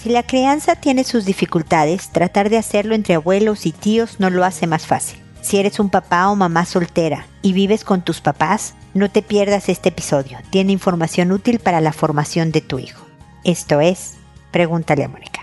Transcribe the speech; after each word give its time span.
Si 0.00 0.10
la 0.10 0.22
crianza 0.22 0.76
tiene 0.76 1.02
sus 1.02 1.24
dificultades, 1.24 2.10
tratar 2.10 2.50
de 2.50 2.56
hacerlo 2.56 2.94
entre 2.94 3.14
abuelos 3.14 3.66
y 3.66 3.72
tíos 3.72 4.20
no 4.20 4.30
lo 4.30 4.44
hace 4.44 4.68
más 4.68 4.86
fácil. 4.86 5.18
Si 5.42 5.58
eres 5.58 5.80
un 5.80 5.90
papá 5.90 6.28
o 6.28 6.36
mamá 6.36 6.66
soltera 6.66 7.26
y 7.42 7.52
vives 7.52 7.82
con 7.82 8.02
tus 8.02 8.20
papás, 8.20 8.74
no 8.94 9.10
te 9.10 9.22
pierdas 9.22 9.68
este 9.68 9.88
episodio. 9.88 10.38
Tiene 10.50 10.72
información 10.72 11.32
útil 11.32 11.58
para 11.58 11.80
la 11.80 11.92
formación 11.92 12.52
de 12.52 12.60
tu 12.60 12.78
hijo. 12.78 13.04
Esto 13.42 13.80
es, 13.80 14.14
pregúntale 14.52 15.02
a 15.02 15.08
Mónica. 15.08 15.37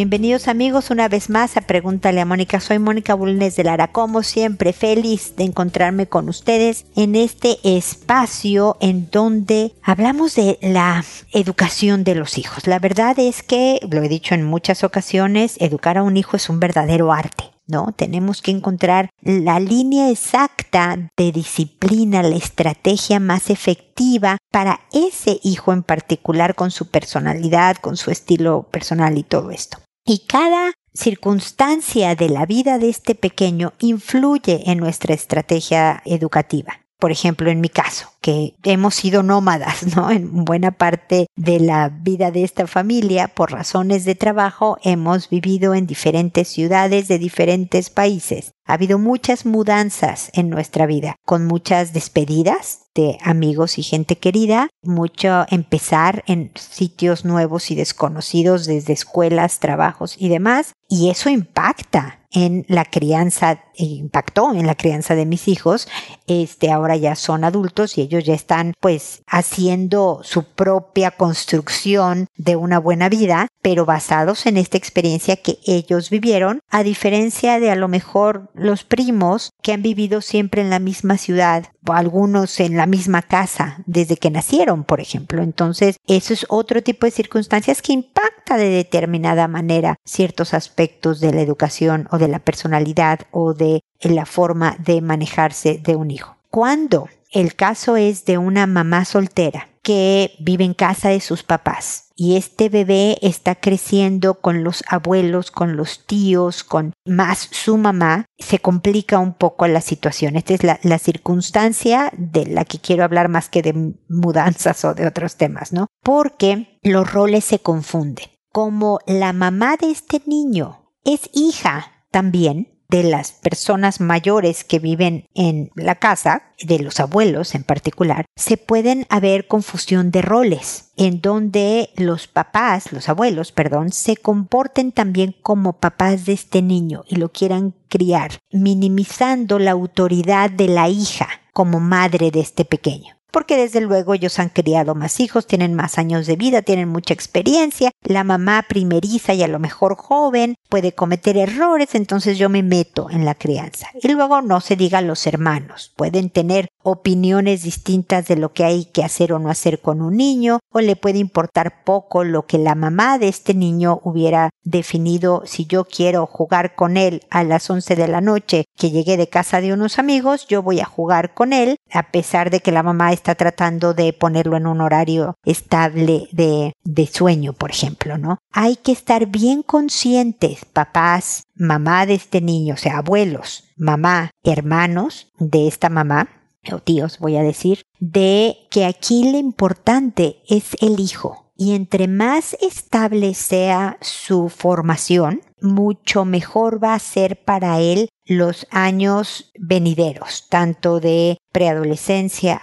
Bienvenidos 0.00 0.48
amigos 0.48 0.88
una 0.88 1.08
vez 1.08 1.28
más 1.28 1.58
a 1.58 1.60
Pregúntale 1.60 2.22
a 2.22 2.24
Mónica. 2.24 2.58
Soy 2.58 2.78
Mónica 2.78 3.12
Bulnes 3.12 3.54
de 3.56 3.64
Lara, 3.64 3.92
como 3.92 4.22
siempre 4.22 4.72
feliz 4.72 5.36
de 5.36 5.44
encontrarme 5.44 6.06
con 6.06 6.30
ustedes 6.30 6.86
en 6.96 7.14
este 7.14 7.58
espacio 7.64 8.78
en 8.80 9.10
donde 9.10 9.74
hablamos 9.82 10.36
de 10.36 10.58
la 10.62 11.04
educación 11.34 12.02
de 12.02 12.14
los 12.14 12.38
hijos. 12.38 12.66
La 12.66 12.78
verdad 12.78 13.18
es 13.18 13.42
que, 13.42 13.78
lo 13.90 14.02
he 14.02 14.08
dicho 14.08 14.34
en 14.34 14.42
muchas 14.42 14.84
ocasiones, 14.84 15.58
educar 15.60 15.98
a 15.98 16.02
un 16.02 16.16
hijo 16.16 16.34
es 16.34 16.48
un 16.48 16.60
verdadero 16.60 17.12
arte. 17.12 17.44
¿No? 17.66 17.92
Tenemos 17.94 18.42
que 18.42 18.50
encontrar 18.50 19.10
la 19.22 19.60
línea 19.60 20.10
exacta 20.10 21.10
de 21.16 21.30
disciplina, 21.30 22.20
la 22.22 22.34
estrategia 22.34 23.20
más 23.20 23.48
efectiva 23.48 24.38
para 24.50 24.80
ese 24.92 25.38
hijo 25.44 25.72
en 25.72 25.84
particular 25.84 26.56
con 26.56 26.72
su 26.72 26.88
personalidad, 26.88 27.76
con 27.76 27.96
su 27.96 28.10
estilo 28.10 28.66
personal 28.72 29.16
y 29.18 29.22
todo 29.22 29.52
esto. 29.52 29.78
Y 30.12 30.26
cada 30.26 30.72
circunstancia 30.92 32.16
de 32.16 32.28
la 32.28 32.44
vida 32.44 32.80
de 32.80 32.88
este 32.88 33.14
pequeño 33.14 33.74
influye 33.78 34.68
en 34.68 34.78
nuestra 34.78 35.14
estrategia 35.14 36.02
educativa. 36.04 36.84
Por 37.00 37.10
ejemplo, 37.10 37.50
en 37.50 37.60
mi 37.60 37.70
caso, 37.70 38.12
que 38.20 38.54
hemos 38.62 38.94
sido 38.94 39.22
nómadas, 39.22 39.84
¿no? 39.96 40.10
En 40.10 40.44
buena 40.44 40.70
parte 40.70 41.26
de 41.34 41.58
la 41.58 41.88
vida 41.88 42.30
de 42.30 42.44
esta 42.44 42.66
familia, 42.66 43.28
por 43.28 43.50
razones 43.50 44.04
de 44.04 44.14
trabajo, 44.14 44.78
hemos 44.82 45.30
vivido 45.30 45.74
en 45.74 45.86
diferentes 45.86 46.48
ciudades 46.48 47.08
de 47.08 47.18
diferentes 47.18 47.90
países. 47.90 48.52
Ha 48.66 48.74
habido 48.74 48.98
muchas 48.98 49.46
mudanzas 49.46 50.30
en 50.34 50.48
nuestra 50.48 50.86
vida, 50.86 51.16
con 51.24 51.46
muchas 51.46 51.92
despedidas 51.92 52.82
de 52.94 53.18
amigos 53.22 53.78
y 53.78 53.82
gente 53.82 54.18
querida, 54.18 54.68
mucho 54.82 55.44
empezar 55.48 56.22
en 56.26 56.52
sitios 56.54 57.24
nuevos 57.24 57.70
y 57.70 57.74
desconocidos 57.74 58.66
desde 58.66 58.92
escuelas, 58.92 59.58
trabajos 59.58 60.16
y 60.18 60.28
demás, 60.28 60.74
y 60.88 61.10
eso 61.10 61.30
impacta 61.30 62.19
en 62.32 62.64
la 62.68 62.84
crianza, 62.84 63.62
e 63.74 63.84
impactó 63.84 64.52
en 64.52 64.66
la 64.66 64.74
crianza 64.74 65.14
de 65.14 65.26
mis 65.26 65.48
hijos. 65.48 65.88
Este, 66.26 66.70
ahora 66.70 66.96
ya 66.96 67.16
son 67.16 67.44
adultos 67.44 67.98
y 67.98 68.02
ellos 68.02 68.24
ya 68.24 68.34
están 68.34 68.74
pues 68.80 69.22
haciendo 69.26 70.20
su 70.22 70.44
propia 70.44 71.10
construcción 71.10 72.28
de 72.36 72.56
una 72.56 72.78
buena 72.78 73.08
vida, 73.08 73.48
pero 73.62 73.84
basados 73.84 74.46
en 74.46 74.56
esta 74.56 74.78
experiencia 74.78 75.36
que 75.36 75.58
ellos 75.66 76.10
vivieron, 76.10 76.60
a 76.70 76.82
diferencia 76.82 77.60
de 77.60 77.70
a 77.70 77.76
lo 77.76 77.88
mejor 77.88 78.50
los 78.54 78.84
primos 78.84 79.52
que 79.62 79.72
han 79.72 79.82
vivido 79.82 80.20
siempre 80.20 80.62
en 80.62 80.70
la 80.70 80.78
misma 80.78 81.18
ciudad 81.18 81.66
o 81.86 81.92
algunos 81.92 82.60
en 82.60 82.76
la 82.76 82.86
misma 82.86 83.22
casa 83.22 83.82
desde 83.86 84.16
que 84.16 84.30
nacieron, 84.30 84.84
por 84.84 85.00
ejemplo. 85.00 85.42
Entonces, 85.42 85.96
eso 86.06 86.32
es 86.32 86.46
otro 86.48 86.82
tipo 86.82 87.06
de 87.06 87.12
circunstancias 87.12 87.82
que 87.82 87.92
impacta 87.92 88.56
de 88.56 88.68
determinada 88.68 89.48
manera 89.48 89.96
ciertos 90.04 90.54
aspectos 90.54 91.20
de 91.20 91.32
la 91.32 91.40
educación 91.40 92.08
o 92.10 92.18
de 92.18 92.28
la 92.28 92.38
personalidad 92.38 93.20
o 93.30 93.54
de 93.54 93.82
la 94.00 94.26
forma 94.26 94.76
de 94.78 95.00
manejarse 95.00 95.80
de 95.82 95.96
un 95.96 96.10
hijo. 96.10 96.36
Cuando 96.50 97.08
el 97.32 97.54
caso 97.54 97.96
es 97.96 98.24
de 98.24 98.38
una 98.38 98.66
mamá 98.66 99.04
soltera 99.04 99.69
que 99.82 100.34
vive 100.40 100.64
en 100.64 100.74
casa 100.74 101.08
de 101.08 101.20
sus 101.20 101.42
papás 101.42 102.10
y 102.22 102.36
este 102.36 102.68
bebé 102.68 103.16
está 103.22 103.54
creciendo 103.54 104.40
con 104.40 104.62
los 104.62 104.84
abuelos, 104.86 105.50
con 105.50 105.78
los 105.78 106.04
tíos, 106.04 106.64
con 106.64 106.92
más 107.06 107.48
su 107.50 107.78
mamá, 107.78 108.26
se 108.38 108.58
complica 108.58 109.18
un 109.18 109.32
poco 109.32 109.66
la 109.66 109.80
situación. 109.80 110.36
Esta 110.36 110.52
es 110.52 110.62
la, 110.62 110.78
la 110.82 110.98
circunstancia 110.98 112.12
de 112.18 112.44
la 112.44 112.66
que 112.66 112.78
quiero 112.78 113.04
hablar 113.04 113.30
más 113.30 113.48
que 113.48 113.62
de 113.62 113.94
mudanzas 114.10 114.84
o 114.84 114.92
de 114.92 115.06
otros 115.06 115.36
temas, 115.36 115.72
¿no? 115.72 115.86
Porque 116.02 116.78
los 116.82 117.10
roles 117.10 117.46
se 117.46 117.60
confunden. 117.60 118.26
Como 118.52 118.98
la 119.06 119.32
mamá 119.32 119.78
de 119.80 119.90
este 119.90 120.20
niño 120.26 120.92
es 121.04 121.30
hija 121.32 122.04
también 122.10 122.79
de 122.90 123.04
las 123.04 123.32
personas 123.32 124.00
mayores 124.00 124.64
que 124.64 124.78
viven 124.78 125.26
en 125.34 125.70
la 125.74 125.94
casa, 125.94 126.42
de 126.60 126.78
los 126.78 127.00
abuelos 127.00 127.54
en 127.54 127.62
particular, 127.62 128.26
se 128.36 128.56
pueden 128.56 129.06
haber 129.08 129.46
confusión 129.46 130.10
de 130.10 130.22
roles, 130.22 130.90
en 130.96 131.20
donde 131.20 131.90
los 131.96 132.26
papás, 132.26 132.92
los 132.92 133.08
abuelos, 133.08 133.52
perdón, 133.52 133.92
se 133.92 134.16
comporten 134.16 134.92
también 134.92 135.34
como 135.42 135.74
papás 135.74 136.26
de 136.26 136.32
este 136.32 136.60
niño 136.60 137.04
y 137.08 137.16
lo 137.16 137.30
quieran 137.30 137.74
criar, 137.88 138.32
minimizando 138.50 139.58
la 139.58 139.70
autoridad 139.70 140.50
de 140.50 140.68
la 140.68 140.88
hija 140.88 141.28
como 141.52 141.80
madre 141.80 142.30
de 142.30 142.40
este 142.40 142.64
pequeño 142.64 143.19
porque 143.30 143.56
desde 143.56 143.80
luego 143.80 144.14
ellos 144.14 144.38
han 144.38 144.48
criado 144.48 144.94
más 144.94 145.20
hijos, 145.20 145.46
tienen 145.46 145.74
más 145.74 145.98
años 145.98 146.26
de 146.26 146.36
vida, 146.36 146.62
tienen 146.62 146.88
mucha 146.88 147.14
experiencia, 147.14 147.90
la 148.02 148.24
mamá 148.24 148.64
primeriza 148.68 149.34
y 149.34 149.42
a 149.42 149.48
lo 149.48 149.58
mejor 149.58 149.96
joven 149.96 150.56
puede 150.68 150.92
cometer 150.92 151.36
errores, 151.36 151.94
entonces 151.94 152.38
yo 152.38 152.48
me 152.48 152.62
meto 152.62 153.10
en 153.10 153.24
la 153.24 153.34
crianza. 153.34 153.88
Y 154.00 154.08
luego 154.08 154.40
no 154.42 154.60
se 154.60 154.76
diga 154.76 155.00
los 155.00 155.26
hermanos, 155.26 155.92
pueden 155.96 156.30
tener 156.30 156.68
opiniones 156.82 157.62
distintas 157.62 158.26
de 158.28 158.36
lo 158.36 158.52
que 158.52 158.64
hay 158.64 158.86
que 158.86 159.04
hacer 159.04 159.32
o 159.32 159.38
no 159.38 159.50
hacer 159.50 159.80
con 159.80 160.02
un 160.02 160.16
niño, 160.16 160.60
o 160.72 160.80
le 160.80 160.96
puede 160.96 161.18
importar 161.18 161.84
poco 161.84 162.24
lo 162.24 162.46
que 162.46 162.58
la 162.58 162.74
mamá 162.74 163.18
de 163.18 163.28
este 163.28 163.54
niño 163.54 164.00
hubiera 164.04 164.50
definido 164.62 165.42
si 165.44 165.66
yo 165.66 165.84
quiero 165.84 166.26
jugar 166.26 166.74
con 166.74 166.96
él 166.96 167.22
a 167.30 167.44
las 167.44 167.68
11 167.68 167.96
de 167.96 168.08
la 168.08 168.20
noche 168.20 168.64
que 168.76 168.90
llegué 168.90 169.16
de 169.16 169.28
casa 169.28 169.60
de 169.60 169.72
unos 169.72 169.98
amigos, 169.98 170.46
yo 170.48 170.62
voy 170.62 170.80
a 170.80 170.84
jugar 170.84 171.34
con 171.34 171.52
él, 171.52 171.76
a 171.92 172.10
pesar 172.10 172.50
de 172.50 172.60
que 172.60 172.72
la 172.72 172.82
mamá 172.82 173.12
está 173.12 173.34
tratando 173.34 173.94
de 173.94 174.12
ponerlo 174.12 174.56
en 174.56 174.66
un 174.66 174.80
horario 174.80 175.34
estable 175.44 176.28
de, 176.32 176.72
de 176.84 177.06
sueño, 177.06 177.52
por 177.52 177.70
ejemplo, 177.70 178.18
¿no? 178.18 178.38
Hay 178.52 178.76
que 178.76 178.92
estar 178.92 179.26
bien 179.26 179.62
conscientes, 179.62 180.64
papás, 180.64 181.44
mamá 181.54 182.06
de 182.06 182.14
este 182.14 182.40
niño, 182.40 182.74
o 182.74 182.78
sea, 182.78 182.98
abuelos, 182.98 183.64
mamá, 183.76 184.30
hermanos 184.42 185.30
de 185.38 185.68
esta 185.68 185.88
mamá, 185.88 186.39
o 186.72 186.78
tíos 186.78 187.18
voy 187.18 187.36
a 187.36 187.42
decir, 187.42 187.82
de 187.98 188.56
que 188.70 188.84
aquí 188.84 189.30
lo 189.30 189.38
importante 189.38 190.42
es 190.48 190.76
el 190.80 191.00
hijo. 191.00 191.46
Y 191.56 191.74
entre 191.74 192.08
más 192.08 192.56
estable 192.62 193.34
sea 193.34 193.98
su 194.00 194.48
formación, 194.48 195.42
mucho 195.60 196.24
mejor 196.24 196.82
va 196.82 196.94
a 196.94 196.98
ser 196.98 197.44
para 197.44 197.80
él 197.80 198.08
los 198.24 198.66
años 198.70 199.52
venideros, 199.58 200.46
tanto 200.48 201.00
de 201.00 201.36
preadolescencia, 201.52 202.60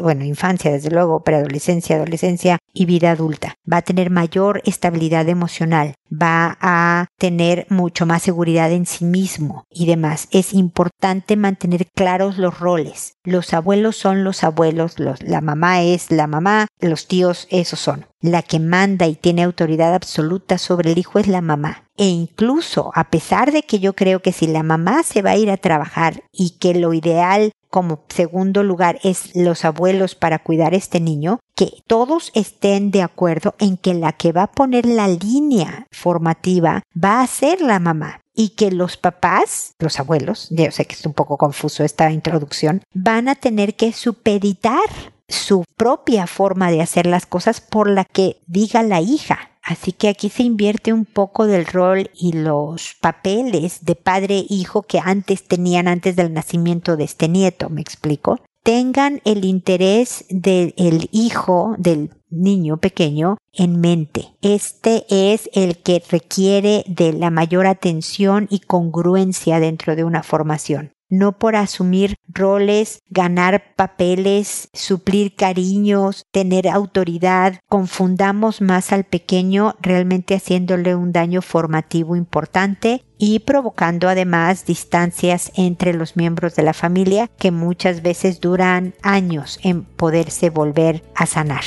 bueno, 0.00 0.24
infancia 0.24 0.72
desde 0.72 0.90
luego, 0.90 1.22
preadolescencia, 1.22 1.96
adolescencia 1.96 2.58
y 2.72 2.86
vida 2.86 3.10
adulta. 3.10 3.54
Va 3.70 3.78
a 3.78 3.82
tener 3.82 4.10
mayor 4.10 4.62
estabilidad 4.64 5.28
emocional, 5.28 5.94
va 6.10 6.58
a 6.60 7.06
tener 7.18 7.66
mucho 7.70 8.06
más 8.06 8.22
seguridad 8.22 8.72
en 8.72 8.86
sí 8.86 9.04
mismo 9.04 9.64
y 9.70 9.86
demás. 9.86 10.28
Es 10.30 10.52
importante 10.52 11.36
mantener 11.36 11.86
claros 11.94 12.38
los 12.38 12.58
roles. 12.58 13.14
Los 13.24 13.52
abuelos 13.54 13.96
son 13.96 14.24
los 14.24 14.44
abuelos, 14.44 14.96
la 14.98 15.40
mamá 15.40 15.82
es 15.82 16.10
la 16.10 16.26
mamá, 16.26 16.66
los 16.80 17.06
tíos 17.06 17.46
esos 17.50 17.80
son. 17.80 18.06
La 18.22 18.42
que 18.42 18.58
manda 18.58 19.06
y 19.06 19.14
tiene 19.14 19.42
autoridad 19.42 19.94
absoluta 19.94 20.58
sobre 20.58 20.92
el 20.92 20.98
hijo 20.98 21.18
es 21.18 21.26
la 21.26 21.40
mamá. 21.40 21.84
E 21.96 22.06
incluso, 22.06 22.92
a 22.94 23.10
pesar 23.10 23.52
de 23.52 23.62
que 23.62 23.78
yo 23.78 23.94
creo 23.94 24.20
que 24.20 24.32
si 24.32 24.46
la 24.46 24.62
mamá 24.62 25.02
se 25.02 25.22
va 25.22 25.30
a 25.30 25.36
ir 25.36 25.50
a 25.50 25.56
trabajar 25.56 26.22
y 26.32 26.58
que 26.58 26.74
lo 26.74 26.92
ideal 26.94 27.52
como 27.70 28.04
segundo 28.08 28.62
lugar 28.62 28.98
es 29.02 29.34
los 29.34 29.64
abuelos 29.64 30.14
para 30.14 30.40
cuidar 30.40 30.74
a 30.74 30.76
este 30.76 31.00
niño, 31.00 31.40
que 31.54 31.82
todos 31.86 32.32
estén 32.34 32.90
de 32.90 33.02
acuerdo 33.02 33.54
en 33.58 33.76
que 33.76 33.94
la 33.94 34.12
que 34.12 34.32
va 34.32 34.44
a 34.44 34.52
poner 34.52 34.86
la 34.86 35.08
línea 35.08 35.86
formativa 35.92 36.82
va 37.02 37.22
a 37.22 37.26
ser 37.26 37.60
la 37.60 37.78
mamá 37.78 38.20
y 38.34 38.50
que 38.50 38.70
los 38.70 38.96
papás, 38.96 39.74
los 39.78 40.00
abuelos, 40.00 40.48
yo 40.50 40.70
sé 40.70 40.86
que 40.86 40.94
es 40.94 41.06
un 41.06 41.12
poco 41.12 41.36
confuso 41.36 41.84
esta 41.84 42.10
introducción, 42.10 42.82
van 42.94 43.28
a 43.28 43.34
tener 43.34 43.74
que 43.76 43.92
supeditar 43.92 44.88
su 45.28 45.64
propia 45.76 46.26
forma 46.26 46.70
de 46.70 46.82
hacer 46.82 47.06
las 47.06 47.26
cosas 47.26 47.60
por 47.60 47.88
la 47.88 48.04
que 48.04 48.40
diga 48.46 48.82
la 48.82 49.00
hija. 49.00 49.50
Así 49.70 49.92
que 49.92 50.08
aquí 50.08 50.30
se 50.30 50.42
invierte 50.42 50.92
un 50.92 51.04
poco 51.04 51.46
del 51.46 51.64
rol 51.64 52.10
y 52.12 52.32
los 52.32 52.96
papeles 53.00 53.84
de 53.84 53.94
padre 53.94 54.38
e 54.38 54.46
hijo 54.48 54.82
que 54.82 54.98
antes 54.98 55.44
tenían 55.44 55.86
antes 55.86 56.16
del 56.16 56.32
nacimiento 56.32 56.96
de 56.96 57.04
este 57.04 57.28
nieto, 57.28 57.70
¿me 57.70 57.80
explico? 57.80 58.40
Tengan 58.64 59.20
el 59.24 59.44
interés 59.44 60.24
del 60.28 60.74
hijo, 61.12 61.76
del 61.78 62.10
niño 62.30 62.78
pequeño, 62.78 63.38
en 63.52 63.80
mente. 63.80 64.30
Este 64.42 65.06
es 65.08 65.48
el 65.52 65.76
que 65.76 66.02
requiere 66.10 66.82
de 66.88 67.12
la 67.12 67.30
mayor 67.30 67.68
atención 67.68 68.48
y 68.50 68.58
congruencia 68.58 69.60
dentro 69.60 69.94
de 69.94 70.02
una 70.02 70.24
formación. 70.24 70.90
No 71.10 71.38
por 71.38 71.56
asumir 71.56 72.16
roles, 72.28 73.02
ganar 73.10 73.74
papeles, 73.76 74.70
suplir 74.72 75.34
cariños, 75.34 76.24
tener 76.30 76.68
autoridad, 76.68 77.58
confundamos 77.68 78.60
más 78.60 78.92
al 78.92 79.04
pequeño 79.04 79.74
realmente 79.80 80.36
haciéndole 80.36 80.94
un 80.94 81.12
daño 81.12 81.42
formativo 81.42 82.16
importante 82.16 83.04
y 83.18 83.40
provocando 83.40 84.08
además 84.08 84.64
distancias 84.64 85.52
entre 85.56 85.92
los 85.92 86.16
miembros 86.16 86.54
de 86.56 86.62
la 86.62 86.72
familia 86.72 87.28
que 87.38 87.50
muchas 87.50 88.00
veces 88.00 88.40
duran 88.40 88.94
años 89.02 89.58
en 89.62 89.84
poderse 89.84 90.48
volver 90.48 91.02
a 91.14 91.26
sanar. 91.26 91.64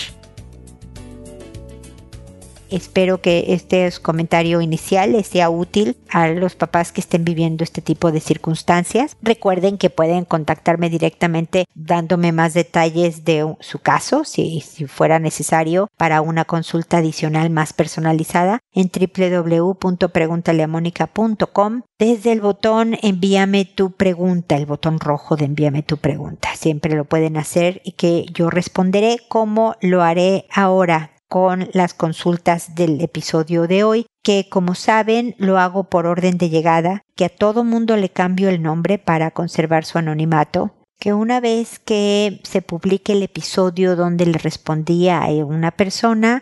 Espero 2.74 3.22
que 3.22 3.46
este 3.50 3.88
comentario 4.02 4.60
inicial 4.60 5.12
les 5.12 5.28
sea 5.28 5.52
útil 5.52 5.96
a 6.10 6.30
los 6.30 6.56
papás 6.56 6.92
que 6.92 7.02
estén 7.02 7.24
viviendo 7.24 7.64
este 7.64 7.84
tipo 7.84 8.12
de 8.12 8.20
circunstancias. 8.20 9.16
Recuerden 9.22 9.78
que 9.78 9.92
pueden 9.92 10.26
contactarme 10.26 10.90
directamente 10.90 11.68
dándome 11.76 12.32
más 12.32 12.56
detalles 12.56 13.26
de 13.26 13.56
su 13.60 13.78
caso, 13.78 14.24
si, 14.24 14.62
si 14.62 14.88
fuera 14.88 15.20
necesario, 15.20 15.88
para 15.98 16.22
una 16.22 16.46
consulta 16.46 16.98
adicional 16.98 17.52
más 17.52 17.74
personalizada 17.74 18.62
en 18.74 18.90
www.preguntaleamónica.com 18.90 21.82
desde 22.00 22.32
el 22.32 22.42
botón 22.42 22.98
envíame 23.02 23.66
tu 23.66 23.92
pregunta, 23.92 24.58
el 24.58 24.66
botón 24.66 25.00
rojo 25.00 25.36
de 25.36 25.46
envíame 25.46 25.84
tu 25.84 25.98
pregunta. 25.98 26.50
Siempre 26.56 26.96
lo 26.96 27.06
pueden 27.06 27.38
hacer 27.38 27.82
y 27.86 27.92
que 27.94 28.26
yo 28.34 28.50
responderé 28.50 29.20
como 29.30 29.76
lo 29.80 30.02
haré 30.02 30.48
ahora 30.54 31.13
con 31.34 31.68
las 31.74 31.96
consultas 31.96 32.76
del 32.76 33.02
episodio 33.02 33.66
de 33.66 33.84
hoy, 33.84 34.06
que 34.24 34.50
como 34.52 34.76
saben 34.76 35.34
lo 35.40 35.58
hago 35.58 35.86
por 35.86 36.06
orden 36.06 36.38
de 36.38 36.52
llegada, 36.52 37.02
que 37.16 37.26
a 37.26 37.30
todo 37.30 37.64
mundo 37.64 37.98
le 37.98 38.10
cambio 38.10 38.50
el 38.50 38.62
nombre 38.62 39.00
para 39.00 39.32
conservar 39.32 39.84
su 39.84 39.98
anonimato, 39.98 40.76
que 41.00 41.12
una 41.12 41.40
vez 41.40 41.80
que 41.80 42.40
se 42.44 42.62
publique 42.62 43.14
el 43.14 43.24
episodio 43.24 43.96
donde 43.96 44.28
le 44.28 44.38
respondía 44.38 45.24
a 45.24 45.30
una 45.44 45.72
persona, 45.72 46.42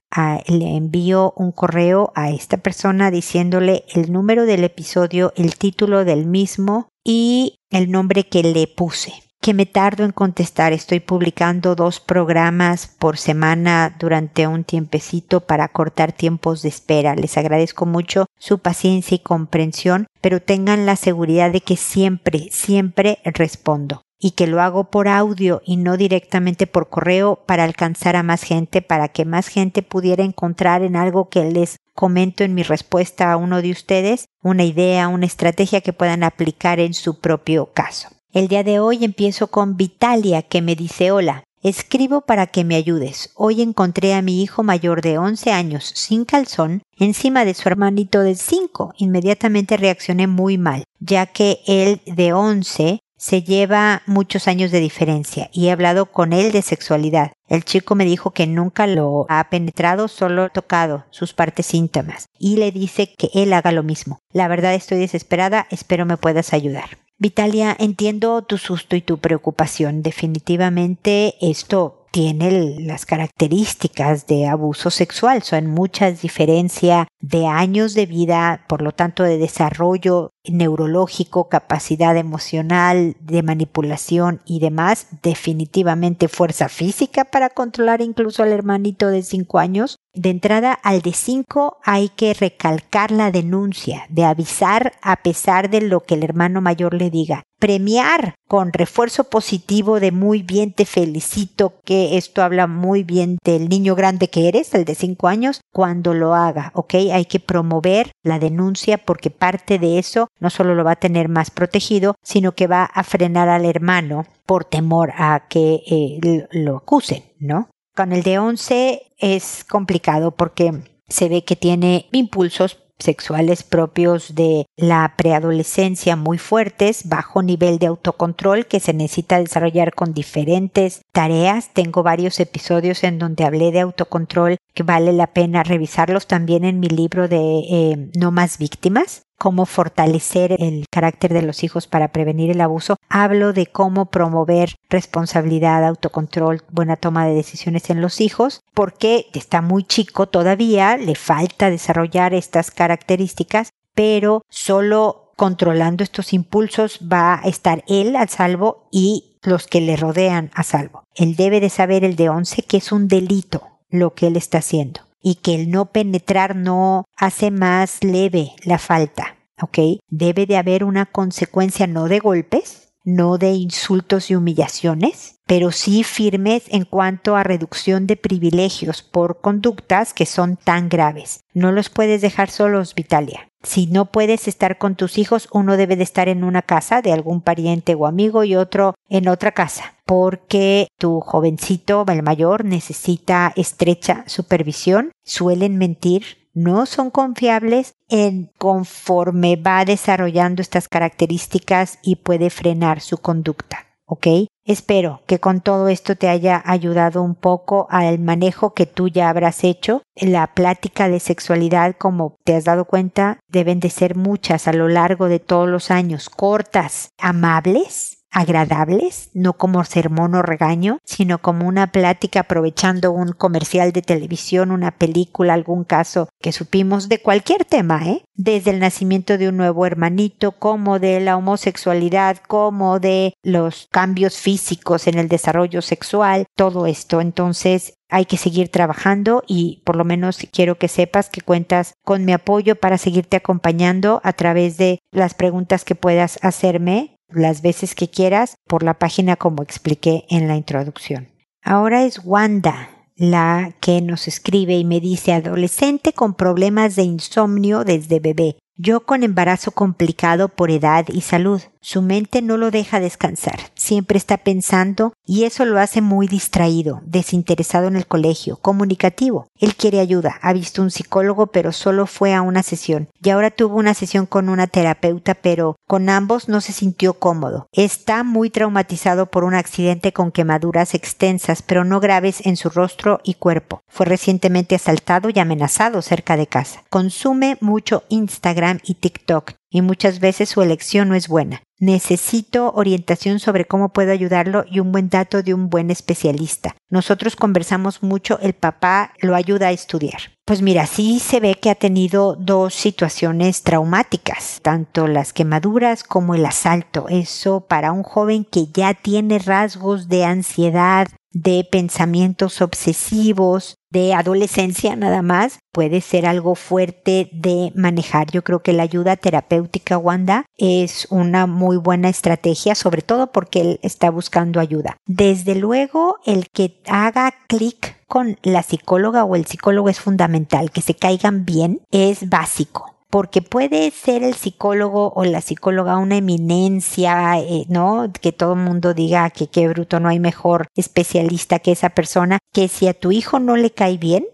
le 0.50 0.76
envío 0.76 1.34
un 1.38 1.54
correo 1.54 2.12
a 2.14 2.30
esta 2.30 2.58
persona 2.58 3.12
diciéndole 3.12 3.86
el 3.94 4.12
número 4.12 4.46
del 4.46 4.66
episodio, 4.66 5.32
el 5.38 5.56
título 5.56 6.04
del 6.04 6.26
mismo 6.26 6.90
y 7.02 7.60
el 7.70 7.92
nombre 7.92 8.28
que 8.28 8.44
le 8.44 8.68
puse 8.68 9.14
que 9.42 9.56
me 9.56 9.66
tardo 9.66 10.06
en 10.06 10.12
contestar. 10.12 10.72
Estoy 10.72 11.00
publicando 11.00 11.76
dos 11.76 12.00
programas 12.00 12.88
por 13.00 13.18
semana 13.18 13.96
durante 14.00 14.48
un 14.48 14.64
tiempecito 14.64 15.42
para 15.42 15.68
cortar 15.68 16.14
tiempos 16.14 16.62
de 16.62 16.70
espera. 16.70 17.16
Les 17.16 17.38
agradezco 17.38 17.88
mucho 17.88 18.28
su 18.38 18.60
paciencia 18.60 19.16
y 19.16 19.20
comprensión, 19.20 20.06
pero 20.22 20.42
tengan 20.42 20.86
la 20.86 20.96
seguridad 20.96 21.52
de 21.52 21.62
que 21.62 21.76
siempre, 21.76 22.50
siempre 22.52 23.18
respondo 23.26 24.04
y 24.24 24.32
que 24.32 24.46
lo 24.46 24.62
hago 24.62 24.92
por 24.92 25.08
audio 25.08 25.64
y 25.66 25.78
no 25.78 25.98
directamente 25.98 26.68
por 26.68 26.90
correo 26.90 27.44
para 27.48 27.64
alcanzar 27.64 28.16
a 28.16 28.22
más 28.22 28.44
gente, 28.44 28.84
para 28.84 29.08
que 29.08 29.26
más 29.26 29.48
gente 29.48 29.82
pudiera 29.82 30.24
encontrar 30.24 30.84
en 30.84 30.96
algo 30.96 31.30
que 31.30 31.44
les 31.46 31.78
comento 31.96 32.44
en 32.44 32.54
mi 32.54 32.62
respuesta 32.62 33.32
a 33.32 33.38
uno 33.38 33.64
de 33.64 33.72
ustedes 33.72 34.26
una 34.44 34.64
idea, 34.64 35.08
una 35.08 35.26
estrategia 35.26 35.82
que 35.82 35.94
puedan 35.94 36.24
aplicar 36.24 36.80
en 36.80 36.94
su 36.94 37.20
propio 37.20 37.74
caso. 37.74 38.10
El 38.34 38.48
día 38.48 38.64
de 38.64 38.80
hoy 38.80 39.04
empiezo 39.04 39.48
con 39.48 39.76
Vitalia 39.76 40.42
que 40.42 40.62
me 40.62 40.78
dice 40.78 41.12
hola. 41.12 41.44
Escribo 41.64 42.22
para 42.22 42.48
que 42.48 42.64
me 42.64 42.76
ayudes. 42.76 43.32
Hoy 43.36 43.62
encontré 43.62 44.14
a 44.14 44.22
mi 44.22 44.42
hijo 44.42 44.64
mayor 44.64 45.02
de 45.02 45.18
11 45.18 45.52
años 45.52 45.92
sin 45.96 46.24
calzón 46.24 46.82
encima 46.98 47.44
de 47.44 47.54
su 47.54 47.68
hermanito 47.68 48.22
de 48.22 48.36
5. 48.36 48.94
Inmediatamente 48.96 49.76
reaccioné 49.76 50.28
muy 50.28 50.58
mal, 50.58 50.86
ya 51.02 51.26
que 51.26 51.60
él 51.68 52.00
de 52.06 52.32
11 52.32 53.00
se 53.18 53.44
lleva 53.44 54.02
muchos 54.06 54.48
años 54.48 54.72
de 54.72 54.80
diferencia 54.80 55.50
y 55.52 55.68
he 55.68 55.72
hablado 55.72 56.06
con 56.06 56.32
él 56.32 56.54
de 56.54 56.62
sexualidad. 56.62 57.34
El 57.50 57.66
chico 57.66 57.96
me 57.96 58.06
dijo 58.06 58.32
que 58.32 58.48
nunca 58.48 58.88
lo 58.88 59.26
ha 59.28 59.50
penetrado, 59.50 60.08
solo 60.08 60.50
tocado 60.50 61.04
sus 61.10 61.34
partes 61.34 61.74
íntimas 61.74 62.28
y 62.40 62.56
le 62.56 62.72
dice 62.72 63.14
que 63.14 63.30
él 63.34 63.52
haga 63.52 63.74
lo 63.74 63.84
mismo. 63.84 64.20
La 64.32 64.48
verdad 64.48 64.74
estoy 64.74 65.00
desesperada, 65.00 65.68
espero 65.70 66.06
me 66.06 66.16
puedas 66.16 66.54
ayudar. 66.54 66.98
Vitalia, 67.22 67.78
entiendo 67.78 68.42
tu 68.42 68.58
susto 68.58 68.96
y 68.96 69.02
tu 69.02 69.20
preocupación. 69.20 70.02
Definitivamente 70.02 71.36
esto 71.40 72.08
tiene 72.10 72.80
las 72.80 73.06
características 73.06 74.26
de 74.26 74.48
abuso 74.48 74.90
sexual. 74.90 75.44
Son 75.44 75.68
muchas 75.68 76.24
diferencias 76.24 77.06
de 77.20 77.46
años 77.46 77.94
de 77.94 78.08
vida, 78.08 78.66
por 78.68 78.82
lo 78.82 78.92
tanto 78.92 79.22
de 79.22 79.38
desarrollo 79.38 80.32
neurológico, 80.50 81.48
capacidad 81.48 82.18
emocional, 82.18 83.16
de 83.22 83.44
manipulación 83.44 84.42
y 84.46 84.60
demás. 84.60 85.06
Definitivamente 85.22 86.28
fuerza 86.28 86.70
física 86.70 87.26
para 87.26 87.50
controlar 87.50 88.02
incluso 88.02 88.42
al 88.42 88.52
hermanito 88.52 89.10
de 89.10 89.22
5 89.22 89.60
años. 89.60 89.98
De 90.14 90.30
entrada 90.30 90.74
al 90.74 91.02
de 91.02 91.14
5 91.14 91.78
hay 91.86 92.10
que 92.10 92.34
recalcar 92.34 93.12
la 93.12 93.32
denuncia, 93.32 94.06
de 94.10 94.26
avisar 94.26 94.92
a 95.02 95.24
pesar 95.24 95.70
de 95.70 95.80
lo 95.80 96.02
que 96.02 96.16
el 96.16 96.24
hermano 96.24 96.60
mayor 96.60 96.94
le 96.94 97.10
diga. 97.10 97.44
Premiar 97.60 98.36
con 98.46 98.74
refuerzo 98.74 99.30
positivo 99.30 100.02
de 100.02 100.12
muy 100.12 100.44
bien, 100.44 100.74
te 100.74 100.84
felicito, 100.84 101.76
que 101.86 102.18
esto 102.18 102.44
habla 102.44 102.68
muy 102.68 103.04
bien 103.04 103.38
del 103.42 103.70
niño 103.70 103.96
grande 103.96 104.30
que 104.30 104.50
eres, 104.50 104.74
el 104.74 104.84
de 104.84 104.96
5 104.96 105.30
años, 105.30 105.62
cuando 105.72 106.14
lo 106.14 106.36
haga, 106.36 106.74
¿ok? 106.76 106.96
Hay 107.14 107.24
que 107.24 107.40
promover 107.40 108.12
la 108.22 108.38
denuncia 108.38 108.98
porque 108.98 109.30
parte 109.30 109.80
de 109.80 109.98
eso 109.98 110.28
no 110.42 110.50
solo 110.50 110.76
lo 110.76 110.84
va 110.84 110.94
a 110.94 111.00
tener 111.00 111.30
más 111.30 111.52
protegido, 111.52 112.16
sino 112.22 112.52
que 112.52 112.68
va 112.68 112.84
a 112.84 113.04
frenar 113.06 113.48
al 113.48 113.64
hermano 113.64 114.26
por 114.46 114.66
temor 114.66 115.14
a 115.16 115.48
que 115.48 115.84
eh, 115.88 116.48
lo 116.52 116.78
acusen, 116.78 117.24
¿no? 117.40 117.70
Con 118.02 118.14
el 118.14 118.24
de 118.24 118.40
11 118.40 119.14
es 119.20 119.64
complicado 119.64 120.32
porque 120.32 120.74
se 121.08 121.30
ve 121.30 121.44
que 121.44 121.56
tiene 121.56 122.08
impulsos 122.12 122.80
sexuales 122.98 123.62
propios 123.62 124.34
de 124.34 124.66
la 124.76 125.14
preadolescencia 125.16 126.16
muy 126.16 126.40
fuertes, 126.40 127.08
bajo 127.08 127.44
nivel 127.44 127.78
de 127.78 127.86
autocontrol 127.86 128.66
que 128.66 128.80
se 128.80 128.94
necesita 128.94 129.38
desarrollar 129.38 129.94
con 129.94 130.16
diferentes 130.16 131.04
tareas. 131.12 131.70
Tengo 131.74 132.02
varios 132.02 132.40
episodios 132.40 133.04
en 133.04 133.20
donde 133.20 133.44
hablé 133.44 133.72
de 133.72 133.82
autocontrol 133.82 134.58
que 134.74 134.82
vale 134.82 135.14
la 135.14 135.28
pena 135.28 135.62
revisarlos 135.62 136.26
también 136.26 136.66
en 136.66 136.80
mi 136.80 136.88
libro 136.88 137.28
de 137.28 137.60
eh, 137.70 138.10
No 138.18 138.32
más 138.32 138.58
víctimas 138.58 139.22
cómo 139.42 139.66
fortalecer 139.66 140.56
el 140.60 140.86
carácter 140.92 141.34
de 141.34 141.42
los 141.42 141.64
hijos 141.64 141.88
para 141.88 142.10
prevenir 142.10 142.52
el 142.52 142.62
abuso, 142.62 142.98
hablo 143.10 143.54
de 143.54 143.66
cómo 143.66 144.06
promover 144.06 144.76
responsabilidad, 144.88 145.84
autocontrol, 145.84 146.62
buena 146.70 146.96
toma 146.96 147.26
de 147.26 147.34
decisiones 147.34 147.90
en 147.90 148.02
los 148.02 148.22
hijos, 148.22 148.62
porque 148.76 149.26
está 149.34 149.64
muy 149.64 149.84
chico 149.84 150.28
todavía, 150.28 150.96
le 150.96 151.16
falta 151.16 151.72
desarrollar 151.72 152.36
estas 152.36 152.70
características, 152.70 153.72
pero 153.96 154.44
solo 154.48 155.32
controlando 155.38 156.04
estos 156.04 156.34
impulsos 156.34 157.00
va 157.12 157.42
a 157.44 157.48
estar 157.48 157.84
él 157.88 158.16
al 158.16 158.30
salvo 158.30 158.88
y 158.92 159.40
los 159.42 159.66
que 159.66 159.82
le 159.82 159.96
rodean 159.96 160.52
a 160.54 160.62
salvo. 160.62 161.04
Él 161.16 161.36
debe 161.36 161.60
de 161.60 161.72
saber 161.72 162.04
el 162.04 162.16
de 162.16 162.30
11 162.30 162.62
que 162.62 162.78
es 162.78 162.92
un 162.92 163.08
delito 163.08 163.64
lo 163.90 164.14
que 164.14 164.28
él 164.28 164.38
está 164.38 164.60
haciendo 164.60 165.02
y 165.22 165.36
que 165.36 165.56
el 165.56 165.70
no 165.70 165.86
penetrar 165.86 166.56
no 166.56 167.06
hace 167.16 167.52
más 167.52 168.04
leve 168.04 168.54
la 168.64 168.80
falta, 168.80 169.38
¿ok? 169.62 170.02
Debe 170.10 170.46
de 170.46 170.58
haber 170.58 170.84
una 170.84 171.06
consecuencia 171.06 171.88
no 171.88 172.08
de 172.08 172.20
golpes, 172.20 172.92
no 173.04 173.38
de 173.38 173.52
insultos 173.52 174.30
y 174.30 174.36
humillaciones, 174.36 175.40
pero 175.48 175.72
sí 175.72 176.04
firmes 176.04 176.64
en 176.70 176.86
cuanto 176.86 177.36
a 177.36 177.44
reducción 177.44 178.08
de 178.08 178.16
privilegios 178.16 179.02
por 179.02 179.42
conductas 179.42 180.14
que 180.14 180.26
son 180.26 180.58
tan 180.58 180.88
graves. 180.88 181.44
No 181.54 181.72
los 181.72 181.90
puedes 181.90 182.22
dejar 182.22 182.50
solos, 182.50 182.96
Vitalia. 182.96 183.50
Si 183.64 183.86
no 183.88 184.06
puedes 184.06 184.48
estar 184.48 184.78
con 184.78 184.96
tus 184.96 185.18
hijos, 185.18 185.48
uno 185.52 185.78
debe 185.78 185.96
de 185.96 186.04
estar 186.04 186.30
en 186.30 186.44
una 186.44 186.62
casa 186.62 187.02
de 187.02 187.12
algún 187.12 187.42
pariente 187.42 187.94
o 187.96 188.08
amigo 188.08 188.44
y 188.44 188.56
otro 188.56 188.96
en 189.10 189.28
otra 189.28 189.52
casa, 189.52 189.96
porque 190.06 190.88
tu 190.98 191.20
jovencito, 191.20 192.06
el 192.08 192.24
mayor, 192.24 192.66
necesita 192.66 193.54
estrecha 193.56 194.24
supervisión, 194.28 195.12
suelen 195.24 195.78
mentir, 195.78 196.24
no 196.54 196.86
son 196.86 197.12
confiables 197.12 197.94
en 198.12 198.52
conforme 198.58 199.56
va 199.56 199.84
desarrollando 199.86 200.62
estas 200.62 200.88
características 200.88 201.98
y 202.04 202.18
puede 202.18 202.52
frenar 202.52 203.00
su 203.00 203.18
conducta. 203.18 203.88
¿Ok? 204.06 204.28
Espero 204.66 205.22
que 205.26 205.40
con 205.40 205.62
todo 205.62 205.88
esto 205.88 206.16
te 206.16 206.28
haya 206.28 206.62
ayudado 206.66 207.24
un 207.24 207.34
poco 207.34 207.88
al 207.90 208.20
manejo 208.20 208.74
que 208.74 208.86
tú 208.86 209.08
ya 209.08 209.30
habrás 209.30 209.64
hecho. 209.64 210.04
La 210.16 210.48
plática 210.54 211.08
de 211.08 211.22
sexualidad, 211.22 211.96
como 211.98 212.36
te 212.44 212.56
has 212.56 212.66
dado 212.66 212.86
cuenta, 212.86 213.40
deben 213.48 213.80
de 213.80 213.90
ser 213.90 214.16
muchas 214.16 214.68
a 214.68 214.74
lo 214.74 214.90
largo 214.90 215.30
de 215.30 215.40
todos 215.40 215.70
los 215.70 215.92
años, 215.92 216.30
cortas, 216.30 217.10
amables, 217.18 218.21
agradables, 218.32 219.30
no 219.34 219.54
como 219.54 219.84
sermón 219.84 220.36
o 220.36 220.42
regaño, 220.42 221.00
sino 221.06 221.40
como 221.40 221.68
una 221.68 221.92
plática 221.92 222.42
aprovechando 222.42 223.12
un 223.12 223.34
comercial 223.34 223.92
de 223.92 224.02
televisión, 224.02 224.72
una 224.72 224.92
película, 224.92 225.54
algún 225.54 225.84
caso 225.84 226.30
que 226.42 226.52
supimos 226.52 227.10
de 227.10 227.22
cualquier 227.22 227.66
tema, 227.66 228.08
¿eh? 228.08 228.24
Desde 228.34 228.72
el 228.72 228.80
nacimiento 228.80 229.38
de 229.38 229.50
un 229.50 229.58
nuevo 229.58 229.86
hermanito, 229.86 230.54
como 230.54 230.98
de 231.00 231.20
la 231.20 231.38
homosexualidad, 231.38 232.38
como 232.48 233.00
de 233.00 233.34
los 233.44 233.88
cambios 233.92 234.38
físicos 234.38 235.08
en 235.08 235.20
el 235.20 235.28
desarrollo 235.28 235.82
sexual, 235.82 236.46
todo 236.56 236.86
esto. 236.86 237.22
Entonces, 237.22 237.94
hay 238.12 238.26
que 238.26 238.38
seguir 238.38 238.70
trabajando 238.70 239.44
y 239.48 239.82
por 239.86 239.96
lo 239.96 240.04
menos 240.04 240.38
quiero 240.52 240.76
que 240.76 240.90
sepas 240.90 241.30
que 241.30 241.42
cuentas 241.42 241.94
con 242.04 242.26
mi 242.26 242.34
apoyo 242.34 242.76
para 242.76 242.98
seguirte 242.98 243.38
acompañando 243.38 244.20
a 244.24 244.34
través 244.34 244.78
de 244.78 245.00
las 245.12 245.34
preguntas 245.34 245.86
que 245.86 245.96
puedas 245.96 246.38
hacerme 246.42 247.18
las 247.34 247.62
veces 247.62 247.96
que 247.96 248.10
quieras 248.10 248.56
por 248.68 248.84
la 248.84 248.96
página 248.96 249.36
como 249.36 249.64
expliqué 249.64 250.26
en 250.30 250.48
la 250.48 250.56
introducción. 250.56 251.30
Ahora 251.64 252.04
es 252.04 252.22
Wanda 252.24 252.90
la 253.22 253.76
que 253.80 254.02
nos 254.02 254.28
escribe 254.28 254.76
y 254.78 254.84
me 254.84 255.00
dice 255.00 255.32
adolescente 255.32 256.12
con 256.12 256.34
problemas 256.34 256.96
de 256.96 257.04
insomnio 257.04 257.84
desde 257.84 258.20
bebé. 258.20 258.58
Yo 258.78 259.02
con 259.02 259.22
embarazo 259.22 259.72
complicado 259.72 260.50
por 260.50 260.72
edad 260.72 261.06
y 261.08 261.22
salud. 261.22 261.62
Su 261.82 262.02
mente 262.02 262.42
no 262.42 262.58
lo 262.58 262.72
deja 262.72 263.00
descansar, 263.00 263.60
siempre 263.82 264.18
está 264.18 264.38
pensando 264.38 265.14
y 265.26 265.46
eso 265.46 265.66
lo 265.66 265.80
hace 265.80 266.02
muy 266.02 266.28
distraído, 266.28 267.02
desinteresado 267.06 267.88
en 267.88 267.96
el 267.96 268.06
colegio, 268.06 268.58
comunicativo. 268.58 269.48
Él 269.60 269.76
quiere 269.76 270.00
ayuda, 270.00 270.38
ha 270.42 270.54
visto 270.54 270.82
un 270.82 270.92
psicólogo 270.92 271.48
pero 271.48 271.72
solo 271.72 272.06
fue 272.06 272.34
a 272.34 272.42
una 272.42 272.64
sesión 272.64 273.10
y 273.22 273.30
ahora 273.30 273.50
tuvo 273.50 273.78
una 273.78 273.94
sesión 273.94 274.26
con 274.26 274.50
una 274.50 274.68
terapeuta 274.68 275.34
pero 275.34 275.76
con 275.88 276.10
ambos 276.10 276.48
no 276.48 276.62
se 276.62 276.74
sintió 276.74 277.16
cómodo. 277.16 277.68
Está 277.72 278.24
muy 278.24 278.50
traumatizado 278.50 279.26
por 279.26 279.44
un 279.44 279.56
accidente 279.56 280.14
con 280.14 280.32
quemaduras 280.32 280.94
extensas 280.94 281.62
pero 281.64 281.84
no 281.84 282.00
graves 282.00 282.46
en 282.46 282.58
su 282.58 282.70
rostro 282.70 283.20
y 283.24 283.34
cuerpo. 283.34 283.82
Fue 283.88 284.06
recientemente 284.06 284.76
asaltado 284.76 285.30
y 285.30 285.40
amenazado 285.40 286.02
cerca 286.02 286.38
de 286.38 286.48
casa. 286.48 286.84
Consume 286.90 287.58
mucho 287.62 288.04
Instagram 288.10 288.80
y 288.84 288.96
TikTok 288.96 289.54
y 289.72 289.82
muchas 289.82 290.20
veces 290.20 290.50
su 290.50 290.62
elección 290.62 291.10
no 291.10 291.16
es 291.16 291.28
buena. 291.28 291.64
Necesito 291.80 292.72
orientación 292.74 293.40
sobre 293.40 293.66
cómo 293.66 293.90
puedo 293.90 294.12
ayudarlo 294.12 294.66
y 294.70 294.80
un 294.80 294.92
buen 294.92 295.10
dato 295.10 295.42
de 295.42 295.56
un 295.56 295.70
buen 295.70 295.90
especialista. 295.90 296.76
Nosotros 296.90 297.36
conversamos 297.36 298.04
mucho, 298.04 298.38
el 298.40 298.54
papá 298.54 299.14
lo 299.22 299.34
ayuda 299.34 299.70
a 299.70 299.72
estudiar. 299.72 300.34
Pues 300.52 300.62
mira, 300.62 300.86
sí 300.86 301.20
se 301.22 301.40
ve 301.40 301.56
que 301.56 301.70
ha 301.70 301.76
tenido 301.76 302.36
dos 302.36 302.74
situaciones 302.74 303.64
traumáticas, 303.64 304.60
tanto 304.62 305.08
las 305.08 305.32
quemaduras 305.32 306.04
como 306.04 306.36
el 306.36 306.46
asalto. 306.46 307.06
Eso 307.08 307.62
para 307.62 307.94
un 307.94 308.04
joven 308.04 308.44
que 308.44 308.66
ya 308.66 308.94
tiene 308.94 309.40
rasgos 309.40 310.10
de 310.10 310.26
ansiedad, 310.26 311.08
de 311.32 311.66
pensamientos 311.72 312.62
obsesivos, 312.62 313.76
de 313.92 314.14
adolescencia 314.14 314.96
nada 314.98 315.22
más, 315.22 315.60
puede 315.72 316.02
ser 316.02 316.26
algo 316.26 316.56
fuerte 316.56 317.30
de 317.32 317.72
manejar. 317.76 318.30
Yo 318.32 318.44
creo 318.44 318.62
que 318.62 318.74
la 318.74 318.84
ayuda 318.84 319.16
terapéutica 319.16 319.98
Wanda 319.98 320.46
es 320.58 321.08
una 321.10 321.48
muy 321.48 321.78
buena 321.78 322.10
estrategia, 322.10 322.76
sobre 322.76 323.02
todo 323.02 323.32
porque 323.32 323.62
él 323.62 323.80
está 323.84 324.10
buscando 324.10 324.60
ayuda. 324.60 324.98
Desde 325.06 325.56
luego, 325.56 326.18
el 326.26 326.50
que 326.50 326.82
haga 326.88 327.34
clic 327.48 328.01
con 328.12 328.38
la 328.44 328.62
psicóloga 328.62 329.24
o 329.24 329.38
el 329.38 329.46
psicólogo 329.46 329.88
es 329.88 330.02
fundamental, 330.02 330.70
que 330.70 330.82
se 330.82 330.96
caigan 330.96 331.46
bien 331.46 331.80
es 331.92 332.28
básico 332.28 332.94
porque 333.10 333.42
puede 333.42 333.90
ser 333.92 334.24
el 334.24 334.34
psicólogo 334.36 335.14
o 335.16 335.24
la 335.24 335.40
psicóloga 335.42 335.98
una 335.98 336.18
eminencia, 336.18 337.40
eh, 337.40 337.66
¿no? 337.68 338.12
Que 338.22 338.32
todo 338.32 338.54
el 338.54 338.60
mundo 338.60 338.94
diga 338.94 339.30
que 339.30 339.48
qué 339.48 339.68
bruto, 339.68 340.00
no 340.00 340.10
hay 340.10 340.20
mejor 340.20 340.68
especialista 340.76 341.60
que 341.60 341.74
esa 341.74 341.90
persona, 341.90 342.40
que 342.54 342.70
si 342.70 342.88
a 342.88 342.94
tu 342.94 343.12
hijo 343.12 343.40
no 343.40 343.58
le 343.58 343.72
cae 343.72 343.98
bien, 343.98 344.26